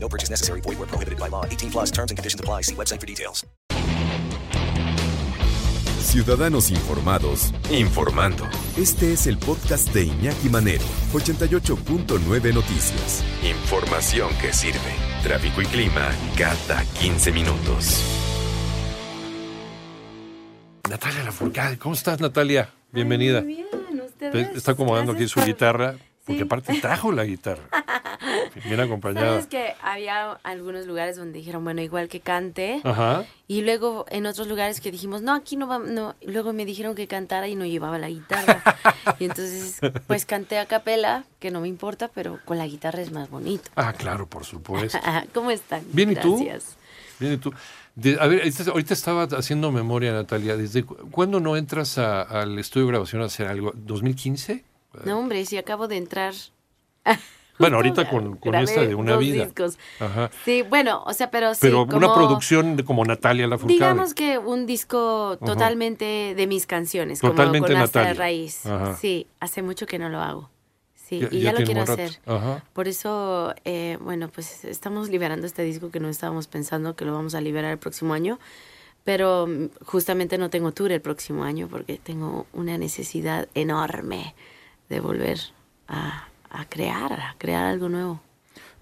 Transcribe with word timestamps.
No 0.00 0.08
purchase 0.08 0.30
necessary. 0.30 0.60
Void 0.62 0.78
where 0.78 0.86
prohibited 0.88 1.18
by 1.18 1.28
law. 1.28 1.44
18 1.44 1.70
plus 1.70 1.90
terms 1.90 2.10
and 2.10 2.16
conditions 2.18 2.40
apply. 2.40 2.62
See 2.62 2.74
website 2.74 3.00
for 3.00 3.06
details. 3.06 3.44
Ciudadanos 6.00 6.70
informados, 6.70 7.52
informando. 7.70 8.48
Este 8.78 9.12
es 9.12 9.26
el 9.26 9.36
podcast 9.36 9.92
de 9.92 10.04
Iñaki 10.04 10.48
Manero, 10.48 10.82
88.9 11.12 12.54
Noticias. 12.54 13.22
Información 13.42 14.30
que 14.40 14.52
sirve. 14.54 14.78
Tráfico 15.22 15.60
y 15.60 15.66
clima 15.66 16.08
cada 16.38 16.82
15 16.98 17.30
minutos. 17.32 18.02
Natalia 20.88 21.24
Lafourcade, 21.24 21.76
¿cómo 21.76 21.94
estás, 21.94 22.20
Natalia? 22.20 22.70
Bienvenida. 22.90 23.42
Muy 23.42 23.56
bien, 23.56 24.00
ustedes. 24.06 24.56
Está 24.56 24.72
acomodando 24.72 25.12
aquí 25.12 25.28
su 25.28 25.42
guitarra, 25.44 25.96
porque 26.24 26.40
Sí. 26.40 26.46
aparte 26.46 26.80
trajo 26.80 27.12
la 27.12 27.24
guitarra. 27.24 27.64
Bien 28.64 28.80
acompañada. 28.80 29.28
Sabes 29.28 29.46
que 29.46 29.74
había 29.82 30.32
algunos 30.42 30.86
lugares 30.86 31.16
donde 31.16 31.38
dijeron, 31.38 31.64
bueno, 31.64 31.80
igual 31.82 32.08
que 32.08 32.20
cante. 32.20 32.80
Ajá. 32.84 33.24
Y 33.46 33.62
luego 33.62 34.04
en 34.10 34.26
otros 34.26 34.46
lugares 34.48 34.80
que 34.80 34.90
dijimos, 34.90 35.22
no, 35.22 35.34
aquí 35.34 35.56
no 35.56 35.66
va, 35.66 35.78
no. 35.78 36.14
Luego 36.22 36.52
me 36.52 36.64
dijeron 36.64 36.94
que 36.94 37.06
cantara 37.06 37.48
y 37.48 37.54
no 37.54 37.64
llevaba 37.66 37.98
la 37.98 38.08
guitarra. 38.08 38.62
y 39.18 39.24
entonces, 39.24 39.78
pues 40.06 40.26
canté 40.26 40.58
a 40.58 40.66
capela, 40.66 41.24
que 41.38 41.50
no 41.50 41.60
me 41.60 41.68
importa, 41.68 42.08
pero 42.14 42.38
con 42.44 42.58
la 42.58 42.66
guitarra 42.66 43.00
es 43.00 43.10
más 43.12 43.30
bonito. 43.30 43.70
Ah, 43.76 43.92
claro, 43.92 44.26
por 44.28 44.44
supuesto. 44.44 44.98
¿Cómo 45.34 45.50
están? 45.50 45.82
Bien, 45.92 46.12
¿y 46.12 46.16
tú? 46.16 46.36
Gracias. 46.44 46.76
Bien, 47.18 47.32
¿y 47.34 47.36
tú? 47.38 47.52
De- 47.96 48.16
a 48.20 48.26
ver, 48.28 48.40
ahorita- 48.42 48.70
ahorita 48.70 48.94
estaba 48.94 49.24
haciendo 49.24 49.72
memoria, 49.72 50.12
Natalia. 50.12 50.56
¿Desde 50.56 50.84
cu- 50.84 50.96
cuándo 51.10 51.40
no 51.40 51.56
entras 51.56 51.98
a- 51.98 52.22
al 52.22 52.58
estudio 52.58 52.86
de 52.86 52.92
grabación 52.92 53.22
a 53.22 53.24
hacer 53.24 53.48
algo? 53.48 53.72
¿2015? 53.72 54.62
No, 55.04 55.18
hombre, 55.18 55.44
si 55.44 55.56
acabo 55.58 55.88
de 55.88 55.96
entrar. 55.96 56.34
Bueno, 57.58 57.76
ahorita 57.78 58.08
con, 58.08 58.36
con 58.36 58.54
esta 58.54 58.82
de 58.82 58.94
una 58.94 59.16
vida. 59.16 59.44
discos. 59.44 59.78
Ajá. 60.00 60.30
Sí, 60.44 60.62
bueno, 60.62 61.02
o 61.06 61.12
sea, 61.12 61.30
pero 61.30 61.54
sí. 61.54 61.60
Pero 61.62 61.82
una 61.82 61.92
como- 62.08 62.14
producción 62.14 62.76
de 62.76 62.84
como 62.84 63.04
Natalia 63.04 63.46
Lafourcade. 63.46 63.74
Digamos 63.74 64.14
que 64.14 64.38
un 64.38 64.66
disco 64.66 65.38
totalmente 65.44 66.34
de 66.36 66.46
mis 66.46 66.66
canciones, 66.66 67.20
Totalmente 67.20 67.66
como 67.68 67.74
con 67.78 67.82
hasta 67.82 68.00
Natalia. 68.00 68.18
raíz. 68.18 68.66
Ajá. 68.66 68.96
Sí, 68.96 69.26
hace 69.40 69.62
mucho 69.62 69.86
que 69.86 69.98
no 69.98 70.08
lo 70.08 70.20
hago. 70.20 70.50
Sí, 70.94 71.20
Ya- 71.20 71.28
y 71.30 71.40
ya 71.40 71.52
ya, 71.52 71.58
lo 71.60 71.64
quiero 71.64 71.82
hacer. 71.82 72.18
Ajá. 72.26 72.62
Por 72.74 72.86
eso, 72.86 73.54
eh, 73.64 73.96
bueno, 74.02 74.28
pues 74.28 74.64
estamos 74.66 75.08
liberando 75.08 75.46
este 75.46 75.62
disco 75.62 75.90
que 75.90 76.00
no 76.00 76.08
estábamos 76.10 76.46
pensando 76.48 76.96
que 76.96 77.04
lo 77.06 77.14
vamos 77.14 77.34
a 77.34 77.40
liberar 77.40 77.72
el 77.72 77.78
próximo 77.78 78.12
año. 78.12 78.38
Pero 79.04 79.46
mm, 79.46 79.68
justamente 79.86 80.36
no 80.36 80.50
tengo 80.50 80.72
tour 80.72 80.92
el 80.92 81.00
próximo 81.00 81.44
año 81.44 81.66
porque 81.70 81.96
tengo 81.96 82.46
una 82.52 82.76
necesidad 82.76 83.48
enorme 83.54 84.34
de 84.90 85.00
volver 85.00 85.38
a, 85.86 86.28
a 86.50 86.64
crear, 86.68 87.12
a 87.12 87.34
crear 87.38 87.64
algo 87.64 87.88
nuevo. 87.88 88.20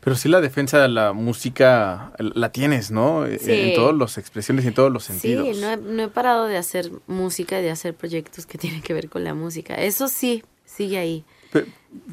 Pero 0.00 0.14
sí 0.14 0.28
la 0.28 0.40
defensa 0.40 0.78
de 0.80 0.88
la 0.88 1.12
música 1.12 2.12
la 2.18 2.52
tienes, 2.52 2.90
¿no? 2.92 3.26
E- 3.26 3.38
Sí. 3.40 3.50
En 3.52 3.74
todas 3.74 3.96
las 3.96 4.18
expresiones 4.18 4.64
y 4.64 4.68
en 4.68 4.74
todos 4.74 4.92
los 4.92 5.02
sentidos. 5.04 5.48
Sí, 5.56 5.60
no 5.60 5.70
he, 5.70 5.76
no 5.76 6.02
he 6.04 6.08
parado 6.08 6.46
de 6.46 6.56
hacer 6.56 6.90
música, 7.08 7.56
de 7.56 7.70
hacer 7.70 7.94
proyectos 7.94 8.46
que 8.46 8.56
tienen 8.58 8.82
que 8.82 8.94
ver 8.94 9.08
con 9.08 9.24
la 9.24 9.34
música. 9.34 9.74
Eso 9.74 10.06
sí, 10.08 10.44
sigue 10.64 10.98
ahí. 10.98 11.24
Pe- 11.52 11.66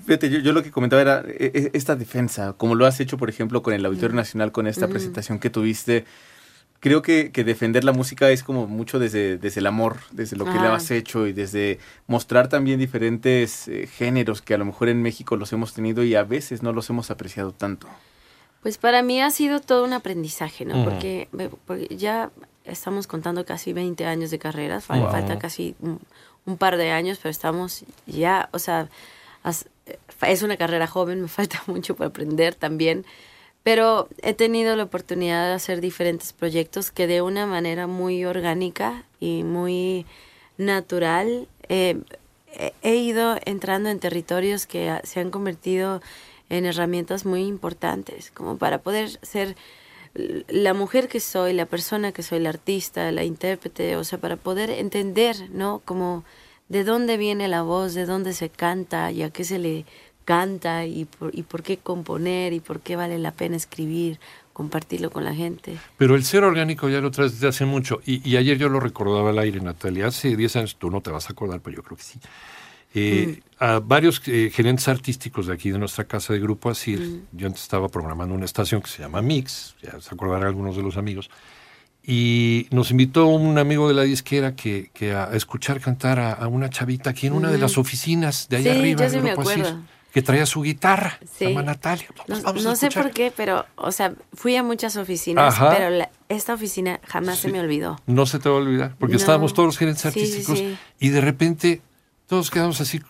Fíjate, 0.05 0.29
yo, 0.29 0.39
yo 0.39 0.53
lo 0.53 0.63
que 0.63 0.71
comentaba 0.71 1.01
era 1.01 1.23
e- 1.27 1.51
e- 1.53 1.71
esta 1.73 1.95
defensa, 1.95 2.53
como 2.53 2.73
lo 2.73 2.85
has 2.87 2.99
hecho, 2.99 3.17
por 3.17 3.29
ejemplo, 3.29 3.61
con 3.61 3.73
el 3.73 3.85
Auditorio 3.85 4.15
Nacional, 4.15 4.51
con 4.51 4.65
esta 4.65 4.87
presentación 4.87 5.37
que 5.39 5.49
tuviste. 5.51 6.05
Creo 6.83 7.01
que, 7.01 7.31
que 7.31 7.45
defender 7.45 7.85
la 7.85 7.93
música 7.93 8.29
es 8.29 8.43
como 8.43 8.67
mucho 8.67 8.99
desde, 8.99 9.37
desde 9.37 9.61
el 9.61 9.67
amor, 9.67 9.99
desde 10.11 10.35
lo 10.35 10.43
que 10.43 10.51
le 10.51 10.67
Ah. 10.67 10.75
has 10.75 10.91
hecho 10.91 11.27
y 11.27 11.31
desde 11.31 11.79
mostrar 12.07 12.49
también 12.49 12.77
diferentes 12.77 13.69
eh, 13.69 13.87
géneros 13.87 14.41
que 14.41 14.53
a 14.53 14.57
lo 14.57 14.65
mejor 14.65 14.89
en 14.89 15.01
México 15.01 15.37
los 15.37 15.53
hemos 15.53 15.73
tenido 15.73 16.03
y 16.03 16.13
a 16.15 16.23
veces 16.23 16.61
no 16.61 16.73
los 16.73 16.89
hemos 16.89 17.09
apreciado 17.09 17.53
tanto. 17.53 17.87
Pues 18.61 18.77
para 18.77 19.01
mí 19.01 19.21
ha 19.21 19.31
sido 19.31 19.61
todo 19.61 19.85
un 19.85 19.93
aprendizaje, 19.93 20.65
¿no? 20.65 20.83
Porque, 20.83 21.29
porque 21.65 21.95
ya 21.95 22.31
estamos 22.65 23.07
contando 23.07 23.45
casi 23.45 23.71
20 23.71 24.05
años 24.05 24.29
de 24.29 24.39
carrera, 24.39 24.81
fal- 24.81 24.99
Wow. 25.03 25.11
falta 25.11 25.39
casi 25.39 25.75
un, 25.79 25.99
un 26.45 26.57
par 26.57 26.75
de 26.75 26.91
años, 26.91 27.17
pero 27.21 27.31
estamos 27.31 27.85
ya, 28.07 28.49
o 28.51 28.59
sea, 28.59 28.89
as- 29.43 29.67
es 30.21 30.43
una 30.43 30.57
carrera 30.57 30.87
joven, 30.87 31.21
me 31.21 31.27
falta 31.39 31.61
mucho 31.67 31.95
para 31.95 32.09
aprender 32.09 32.55
también, 32.55 33.05
pero 33.63 34.09
he 34.21 34.33
tenido 34.33 34.75
la 34.75 34.83
oportunidad 34.83 35.47
de 35.47 35.53
hacer 35.53 35.79
diferentes 35.81 36.33
proyectos 36.33 36.91
que 36.91 37.07
de 37.07 37.21
una 37.21 37.45
manera 37.45 37.87
muy 37.87 38.25
orgánica 38.25 39.03
y 39.19 39.43
muy 39.43 40.05
natural 40.57 41.47
eh, 41.69 41.97
he- 42.81 42.95
ido 42.95 43.37
entrando 43.45 43.89
en 43.89 43.99
territorios 43.99 44.65
que 44.67 44.99
se 45.03 45.19
han 45.19 45.31
convertido 45.31 46.01
en 46.49 46.65
herramientas 46.65 47.25
muy 47.25 47.43
importantes, 47.43 48.31
como 48.31 48.57
para 48.57 48.79
poder 48.79 49.09
ser 49.21 49.55
la 50.13 50.73
mujer 50.75 51.07
que 51.07 51.19
soy, 51.19 51.53
la 51.53 51.65
persona 51.65 52.11
que 52.11 52.21
soy, 52.21 52.39
la 52.39 52.49
artista, 52.49 53.11
la 53.11 53.23
intérprete, 53.23 53.95
o 53.95 54.03
sea, 54.03 54.19
para 54.19 54.35
poder 54.35 54.69
entender, 54.69 55.35
¿no? 55.49 55.81
Como 55.85 56.23
de 56.69 56.83
dónde 56.83 57.17
viene 57.17 57.47
la 57.47 57.63
voz, 57.63 57.95
de 57.95 58.05
dónde 58.05 58.33
se 58.33 58.49
canta 58.49 59.11
y 59.11 59.23
a 59.23 59.31
qué 59.31 59.43
se 59.43 59.57
le 59.57 59.85
canta 60.25 60.85
y 60.85 61.05
por, 61.05 61.33
y 61.33 61.43
por 61.43 61.63
qué 61.63 61.77
componer 61.77 62.53
y 62.53 62.59
por 62.59 62.79
qué 62.79 62.95
vale 62.95 63.17
la 63.19 63.31
pena 63.31 63.55
escribir, 63.55 64.19
compartirlo 64.53 65.11
con 65.11 65.23
la 65.23 65.33
gente. 65.33 65.77
Pero 65.97 66.15
el 66.15 66.23
ser 66.23 66.43
orgánico 66.43 66.89
ya 66.89 67.01
lo 67.01 67.11
traes 67.11 67.33
desde 67.33 67.47
hace 67.47 67.65
mucho. 67.65 68.01
Y, 68.05 68.27
y 68.29 68.37
ayer 68.37 68.57
yo 68.57 68.69
lo 68.69 68.79
recordaba 68.79 69.31
al 69.31 69.39
aire, 69.39 69.59
Natalia. 69.59 70.07
Hace 70.07 70.35
10 70.35 70.55
años, 70.57 70.75
tú 70.77 70.89
no 70.89 71.01
te 71.01 71.11
vas 71.11 71.29
a 71.29 71.33
acordar, 71.33 71.61
pero 71.61 71.77
yo 71.77 71.83
creo 71.83 71.97
que 71.97 72.03
sí. 72.03 72.19
Eh, 72.95 73.41
A 73.57 73.79
varios 73.79 74.21
eh, 74.27 74.51
gerentes 74.53 74.87
artísticos 74.87 75.47
de 75.47 75.53
aquí 75.53 75.71
de 75.71 75.79
nuestra 75.79 76.03
casa 76.03 76.33
de 76.33 76.39
Grupo 76.39 76.69
Asir, 76.69 77.21
yo 77.31 77.47
antes 77.47 77.63
estaba 77.63 77.89
programando 77.89 78.35
una 78.35 78.45
estación 78.45 78.81
que 78.81 78.87
se 78.87 79.01
llama 79.01 79.21
Mix, 79.21 79.75
ya 79.81 79.99
se 79.99 80.13
acordarán 80.13 80.47
algunos 80.47 80.75
de 80.77 80.83
los 80.83 80.95
amigos, 80.97 81.31
y 82.05 82.67
nos 82.69 82.91
invitó 82.91 83.25
un 83.27 83.57
amigo 83.57 83.87
de 83.87 83.95
la 83.95 84.03
disquera 84.03 84.55
que, 84.55 84.91
que 84.93 85.13
a, 85.13 85.33
escuchar 85.33 85.79
cantar 85.79 86.19
a, 86.19 86.33
a 86.33 86.47
una 86.47 86.69
chavita 86.69 87.09
aquí 87.09 87.25
en 87.25 87.33
una 87.33 87.49
de 87.49 87.57
las 87.57 87.77
oficinas 87.79 88.47
de 88.49 88.57
allá 88.57 88.73
Sí, 88.73 88.79
arriba 88.79 89.03
yo 89.05 89.09
sí 89.09 89.15
me 89.21 89.31
Grupo 89.31 89.49
Asir, 89.49 89.63
acuerdo. 89.65 89.83
Que 90.13 90.21
traía 90.21 90.45
su 90.45 90.61
guitarra, 90.61 91.17
Sí. 91.37 91.47
llama 91.47 91.63
Natalia. 91.63 92.05
No, 92.09 92.23
Pues 92.27 92.43
vamos 92.43 92.65
a 92.65 92.69
no 92.69 92.75
sé 92.75 92.91
por 92.91 93.09
qué, 93.11 93.33
pero, 93.35 93.65
o 93.75 93.91
sea, 93.91 94.13
fui 94.33 94.55
a 94.55 94.61
muchas 94.61 94.95
oficinas, 94.95 95.55
Ajá. 95.55 95.71
pero 95.75 95.89
la- 95.89 96.09
esta 96.29 96.53
oficina 96.53 96.99
jamás 97.07 97.39
se 97.39 97.51
me 97.51 97.59
olvidó. 97.59 97.99
No 98.05 98.25
se 98.27 98.37
te 98.37 98.47
va 98.47 98.55
a 98.55 98.59
olvidar, 98.59 98.95
porque 98.99 99.13
No. 99.15 99.19
estábamos 99.19 99.53
todos 99.55 99.65
los 99.67 99.77
gerentes 99.77 100.01
Sí, 100.03 100.07
artísticos 100.07 100.61
y 100.99 101.09
de 101.09 101.19
repente 101.19 101.81
todos 102.27 102.51
quedamos 102.51 102.79
así. 102.79 103.01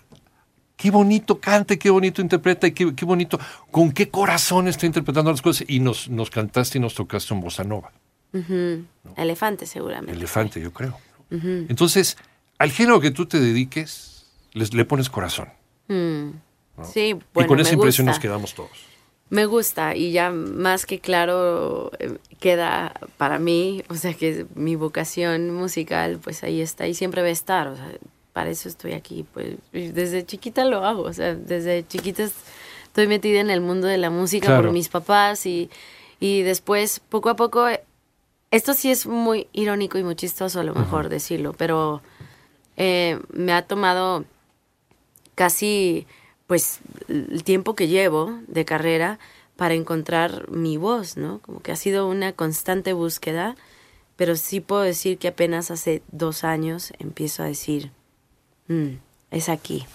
Qué 0.78 0.92
bonito 0.92 1.40
canta, 1.40 1.76
qué 1.76 1.90
bonito 1.90 2.22
interpreta 2.22 2.68
y 2.68 2.72
qué, 2.72 2.96
qué 2.96 3.06
bonito, 3.06 3.38
con 3.70 3.92
qué 3.92 4.10
corazón 4.10 4.68
está 4.70 4.86
interpretando 4.86 5.30
las 5.30 5.42
cosas. 5.42 5.66
Y 5.70 5.80
nos, 5.82 6.10
nos 6.10 6.30
cantaste 6.30 6.78
y 6.78 6.82
nos 6.82 6.96
tocaste 6.96 7.34
un 7.34 7.42
bossa 7.42 7.64
nova. 7.66 7.92
Elefante, 9.18 9.66
seguramente. 9.66 10.14
elefante, 10.14 10.62
yo 10.62 10.72
creo. 10.72 10.98
Entonces, 11.30 12.18
al 12.60 12.72
género 12.72 13.00
que 13.02 13.12
tú 13.12 13.26
te 13.26 13.40
dediques, 13.40 14.26
les, 14.54 14.74
le 14.74 14.86
pones 14.86 15.10
corazón. 15.10 15.50
Mm. 15.90 16.30
Sí, 16.92 17.14
bueno, 17.34 17.46
y 17.46 17.50
con 17.50 17.60
esa 17.60 17.70
me 17.72 17.76
impresión 17.76 18.06
nos 18.08 18.16
gusta. 18.16 18.22
quedamos 18.28 18.54
todos. 18.56 18.72
Me 19.30 19.46
gusta 19.46 19.96
y 19.96 20.12
ya 20.12 20.30
más 20.32 20.86
que 20.86 21.00
claro 21.00 21.92
eh, 22.00 22.18
queda 22.40 22.94
para 23.18 23.40
mí, 23.40 23.84
o 23.90 23.96
sea 23.96 24.14
que 24.14 24.46
mi 24.56 24.76
vocación 24.76 25.52
musical 25.52 26.20
pues 26.24 26.44
ahí 26.44 26.62
está 26.62 26.88
y 26.88 26.94
siempre 26.94 27.22
va 27.22 27.30
a 27.30 27.32
estar, 27.32 27.68
o 27.68 27.76
sea, 27.76 27.90
para 28.34 28.50
eso 28.50 28.68
estoy 28.70 28.94
aquí, 28.94 29.26
pues 29.34 29.56
desde 29.72 30.26
chiquita 30.26 30.66
lo 30.66 30.86
hago, 30.86 31.04
o 31.04 31.14
sea, 31.14 31.34
desde 31.36 31.86
chiquita 31.88 32.24
estoy 32.84 33.08
metida 33.08 33.40
en 33.40 33.50
el 33.50 33.62
mundo 33.62 33.88
de 33.88 33.98
la 33.98 34.10
música 34.10 34.48
Claro. 34.48 34.64
por 34.64 34.72
mis 34.72 34.90
papás 34.90 35.46
y, 35.48 35.70
y 36.20 36.42
después 36.42 37.00
poco 37.00 37.30
a 37.30 37.36
poco, 37.36 37.66
esto 38.52 38.74
sí 38.76 38.92
es 38.92 39.08
muy 39.08 39.48
irónico 39.54 39.98
y 39.98 40.04
muy 40.04 40.16
chistoso 40.16 40.60
a 40.60 40.64
lo 40.64 40.76
mejor 40.76 41.10
decirlo, 41.10 41.54
pero 41.54 42.02
eh, 42.78 43.20
me 43.32 43.54
ha 43.54 43.64
tomado 43.64 44.26
casi 45.36 46.06
pues 46.54 46.82
el 47.08 47.44
tiempo 47.44 47.74
que 47.74 47.88
llevo 47.88 48.40
de 48.48 48.64
carrera 48.64 49.18
para 49.56 49.74
encontrar 49.74 50.52
mi 50.52 50.78
voz, 50.78 51.18
¿no? 51.18 51.40
Como 51.40 51.64
que 51.64 51.72
ha 51.72 51.76
sido 51.76 52.08
una 52.08 52.34
constante 52.34 52.94
búsqueda, 52.94 53.56
pero 54.18 54.36
sí 54.36 54.60
puedo 54.60 54.84
decir 54.84 55.18
que 55.18 55.30
apenas 55.30 55.72
hace 55.72 56.04
dos 56.12 56.44
años 56.44 56.94
empiezo 57.00 57.42
a 57.42 57.48
decir, 57.48 57.90
"Mm, 58.68 58.98
es 59.32 59.50
aquí, 59.50 59.88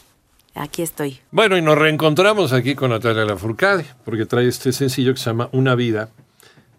aquí 0.56 0.82
estoy. 0.82 1.20
Bueno, 1.30 1.56
y 1.56 1.62
nos 1.62 1.78
reencontramos 1.78 2.52
aquí 2.52 2.74
con 2.74 2.90
Natalia 2.90 3.24
Lafourcade, 3.24 3.84
porque 4.04 4.26
trae 4.26 4.48
este 4.48 4.72
sencillo 4.72 5.14
que 5.14 5.20
se 5.20 5.26
llama 5.26 5.50
Una 5.52 5.76
vida, 5.76 6.10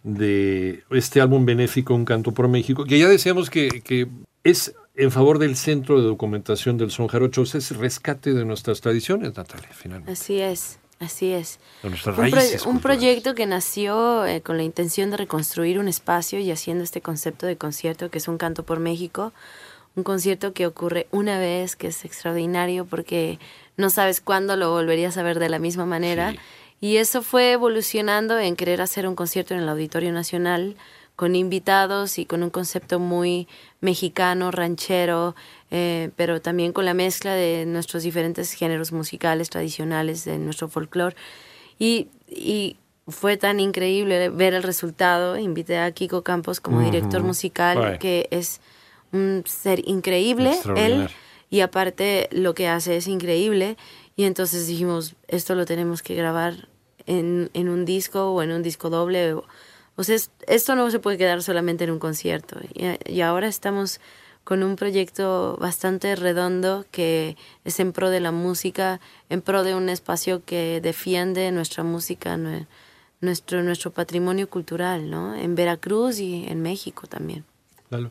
de 0.04 0.84
este 0.92 1.22
álbum 1.22 1.46
benéfico 1.46 1.94
Un 1.94 2.04
Canto 2.04 2.34
por 2.34 2.50
México, 2.50 2.84
que 2.84 3.00
ya 3.00 3.08
decíamos 3.08 3.50
que, 3.50 3.82
que 3.82 4.10
es 4.44 4.76
en 5.00 5.12
favor 5.12 5.40
del 5.40 5.56
Centro 5.56 6.02
de 6.02 6.08
Documentación 6.08 6.78
del 6.78 6.92
Son 6.92 7.08
Jarocho, 7.08 7.44
es 7.44 7.78
rescate 7.78 8.34
de 8.34 8.44
nuestras 8.44 8.82
tradiciones, 8.82 9.36
Natalia, 9.36 9.70
finalmente. 9.72 10.12
Así 10.12 10.40
es. 10.40 10.78
Así 11.00 11.32
es. 11.32 11.60
De 11.82 11.90
nuestras 11.90 12.18
un, 12.18 12.24
raíces 12.30 12.66
un 12.66 12.74
culturales. 12.74 12.82
proyecto 12.82 13.34
que 13.34 13.46
nació 13.46 14.26
eh, 14.26 14.42
con 14.42 14.58
la 14.58 14.64
intención 14.64 15.10
de 15.12 15.16
reconstruir 15.16 15.80
un 15.80 15.88
espacio 15.88 16.40
y 16.40 16.52
haciendo 16.52 16.84
este 16.84 17.00
concepto 17.00 17.46
de 17.46 17.56
concierto 17.56 18.10
que 18.12 18.18
es 18.18 18.28
un 18.28 18.38
canto 18.38 18.64
por 18.64 18.82
México. 18.82 19.32
Un 19.96 20.04
concierto 20.04 20.52
que 20.52 20.68
ocurre 20.68 21.08
una 21.12 21.40
vez, 21.40 21.78
que 21.78 21.88
es 21.88 22.04
extraordinario 22.04 22.84
porque 22.86 23.40
no 23.78 23.90
sabes 23.90 24.20
cuándo 24.20 24.58
lo 24.58 24.72
volverías 24.72 25.18
a 25.18 25.24
ver 25.24 25.40
de 25.40 25.48
la 25.48 25.60
misma 25.60 25.86
manera. 25.86 26.32
Sí. 26.32 26.40
Y 26.82 26.98
eso 26.98 27.22
fue 27.22 27.54
evolucionando 27.54 28.38
en 28.38 28.58
querer 28.58 28.82
hacer 28.82 29.08
un 29.08 29.16
concierto 29.16 29.54
en 29.54 29.62
el 29.62 29.70
Auditorio 29.70 30.12
Nacional 30.12 30.76
con 31.20 31.36
invitados 31.36 32.18
y 32.18 32.26
con 32.26 32.44
un 32.44 32.50
concepto 32.50 32.98
muy 32.98 33.50
mexicano, 33.82 34.52
ranchero, 34.52 35.36
eh, 35.70 36.12
pero 36.16 36.40
también 36.40 36.72
con 36.72 36.86
la 36.86 36.94
mezcla 36.94 37.34
de 37.34 37.66
nuestros 37.66 38.04
diferentes 38.04 38.54
géneros 38.54 38.94
musicales 38.94 39.50
tradicionales, 39.50 40.24
de 40.24 40.38
nuestro 40.38 40.70
folclore. 40.70 41.18
Y, 41.78 42.08
y 42.30 42.78
fue 43.10 43.36
tan 43.36 43.60
increíble 43.60 44.30
ver 44.30 44.54
el 44.54 44.64
resultado. 44.64 45.38
Invité 45.38 45.80
a 45.80 45.92
Kiko 45.92 46.24
Campos 46.24 46.62
como 46.62 46.80
director 46.80 47.22
musical, 47.22 48.00
que 48.00 48.30
es 48.32 48.62
un 49.12 49.44
ser 49.46 49.86
increíble. 49.90 50.58
Él 50.78 51.10
y 51.50 51.60
aparte 51.60 52.30
lo 52.32 52.54
que 52.54 52.70
hace 52.70 52.96
es 52.96 53.08
increíble. 53.08 53.76
Y 54.16 54.24
entonces 54.24 54.68
dijimos, 54.68 55.16
esto 55.28 55.54
lo 55.54 55.66
tenemos 55.66 56.02
que 56.02 56.16
grabar 56.16 56.70
en, 57.08 57.50
en 57.54 57.68
un 57.68 57.84
disco 57.84 58.32
o 58.32 58.42
en 58.42 58.54
un 58.54 58.64
disco 58.64 58.90
doble. 58.90 59.34
O, 59.34 59.44
o 60.00 60.04
sea, 60.04 60.16
es- 60.16 60.32
esto 60.48 60.76
no 60.76 60.90
se 60.92 61.00
puede 61.00 61.18
quedar 61.18 61.44
solamente 61.44 61.84
en 61.84 61.92
un 61.92 62.00
concierto. 62.00 62.58
Y, 62.74 62.86
y 63.12 63.22
ahora 63.22 63.48
estamos 63.48 64.00
con 64.44 64.64
un 64.64 64.76
proyecto 64.78 65.58
bastante 65.60 66.16
redondo 66.16 66.86
que 66.92 67.36
es 67.66 67.80
en 67.80 67.92
pro 67.92 68.10
de 68.10 68.20
la 68.20 68.32
música, 68.32 69.00
en 69.30 69.42
pro 69.42 69.64
de 69.64 69.76
un 69.76 69.90
espacio 69.90 70.44
que 70.46 70.80
defiende 70.82 71.52
nuestra 71.52 71.84
música, 71.84 72.36
nue- 72.38 72.66
nuestro, 73.22 73.62
nuestro 73.64 73.92
patrimonio 73.92 74.50
cultural, 74.50 75.10
¿no? 75.10 75.36
En 75.36 75.54
Veracruz 75.56 76.20
y 76.20 76.46
en 76.48 76.62
México 76.62 77.06
también. 77.08 77.44
Lalo. 77.90 78.10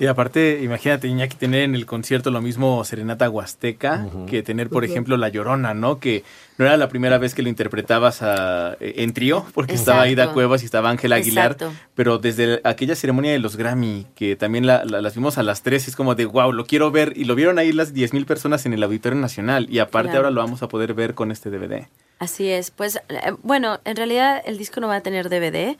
Y 0.00 0.06
aparte, 0.06 0.60
imagínate, 0.62 1.08
Iñaki, 1.08 1.36
tener 1.36 1.62
en 1.62 1.74
el 1.74 1.84
concierto 1.84 2.30
lo 2.30 2.40
mismo 2.40 2.84
Serenata 2.84 3.28
Huasteca 3.28 4.06
que 4.28 4.44
tener, 4.44 4.68
por 4.68 4.84
ejemplo, 4.84 5.16
La 5.16 5.28
Llorona, 5.28 5.74
¿no? 5.74 5.98
Que 5.98 6.22
no 6.56 6.66
era 6.66 6.76
la 6.76 6.88
primera 6.88 7.18
vez 7.18 7.34
que 7.34 7.42
lo 7.42 7.48
interpretabas 7.48 8.22
a- 8.22 8.76
en 8.80 9.12
trío, 9.12 9.44
porque 9.54 9.74
estaba 9.74 10.06
Exacto. 10.06 10.22
Aida 10.22 10.32
Cuevas 10.34 10.62
y 10.62 10.66
estaba 10.66 10.90
Ángela 10.90 11.16
Aguilar. 11.16 11.52
Exacto. 11.52 11.74
Pero 11.96 12.18
desde 12.18 12.60
aquella 12.62 12.94
ceremonia 12.94 13.32
de 13.32 13.40
los 13.40 13.56
Grammy, 13.56 14.06
que 14.14 14.36
también 14.36 14.66
la- 14.68 14.84
la- 14.84 15.00
las 15.02 15.14
vimos 15.16 15.36
a 15.36 15.42
las 15.42 15.62
tres, 15.62 15.88
es 15.88 15.96
como 15.96 16.14
de, 16.14 16.26
wow, 16.26 16.52
lo 16.52 16.64
quiero 16.64 16.92
ver. 16.92 17.12
Y 17.16 17.24
lo 17.24 17.34
vieron 17.34 17.58
ahí 17.58 17.72
las 17.72 17.92
10 17.92 18.12
mil 18.12 18.24
personas 18.24 18.66
en 18.66 18.74
el 18.74 18.82
Auditorio 18.84 19.18
Nacional. 19.18 19.66
Y 19.68 19.80
aparte 19.80 20.10
Claro. 20.10 20.26
ahora 20.26 20.30
lo 20.30 20.40
vamos 20.42 20.62
a 20.62 20.68
poder 20.68 20.94
ver 20.94 21.14
con 21.14 21.32
este 21.32 21.50
DVD. 21.50 21.88
Así 22.20 22.48
es, 22.48 22.70
pues 22.70 22.96
eh, 23.08 23.32
bueno, 23.42 23.80
en 23.84 23.96
realidad 23.96 24.42
el 24.44 24.58
disco 24.58 24.80
no 24.80 24.86
va 24.88 24.96
a 24.96 25.00
tener 25.02 25.28
DVD, 25.28 25.76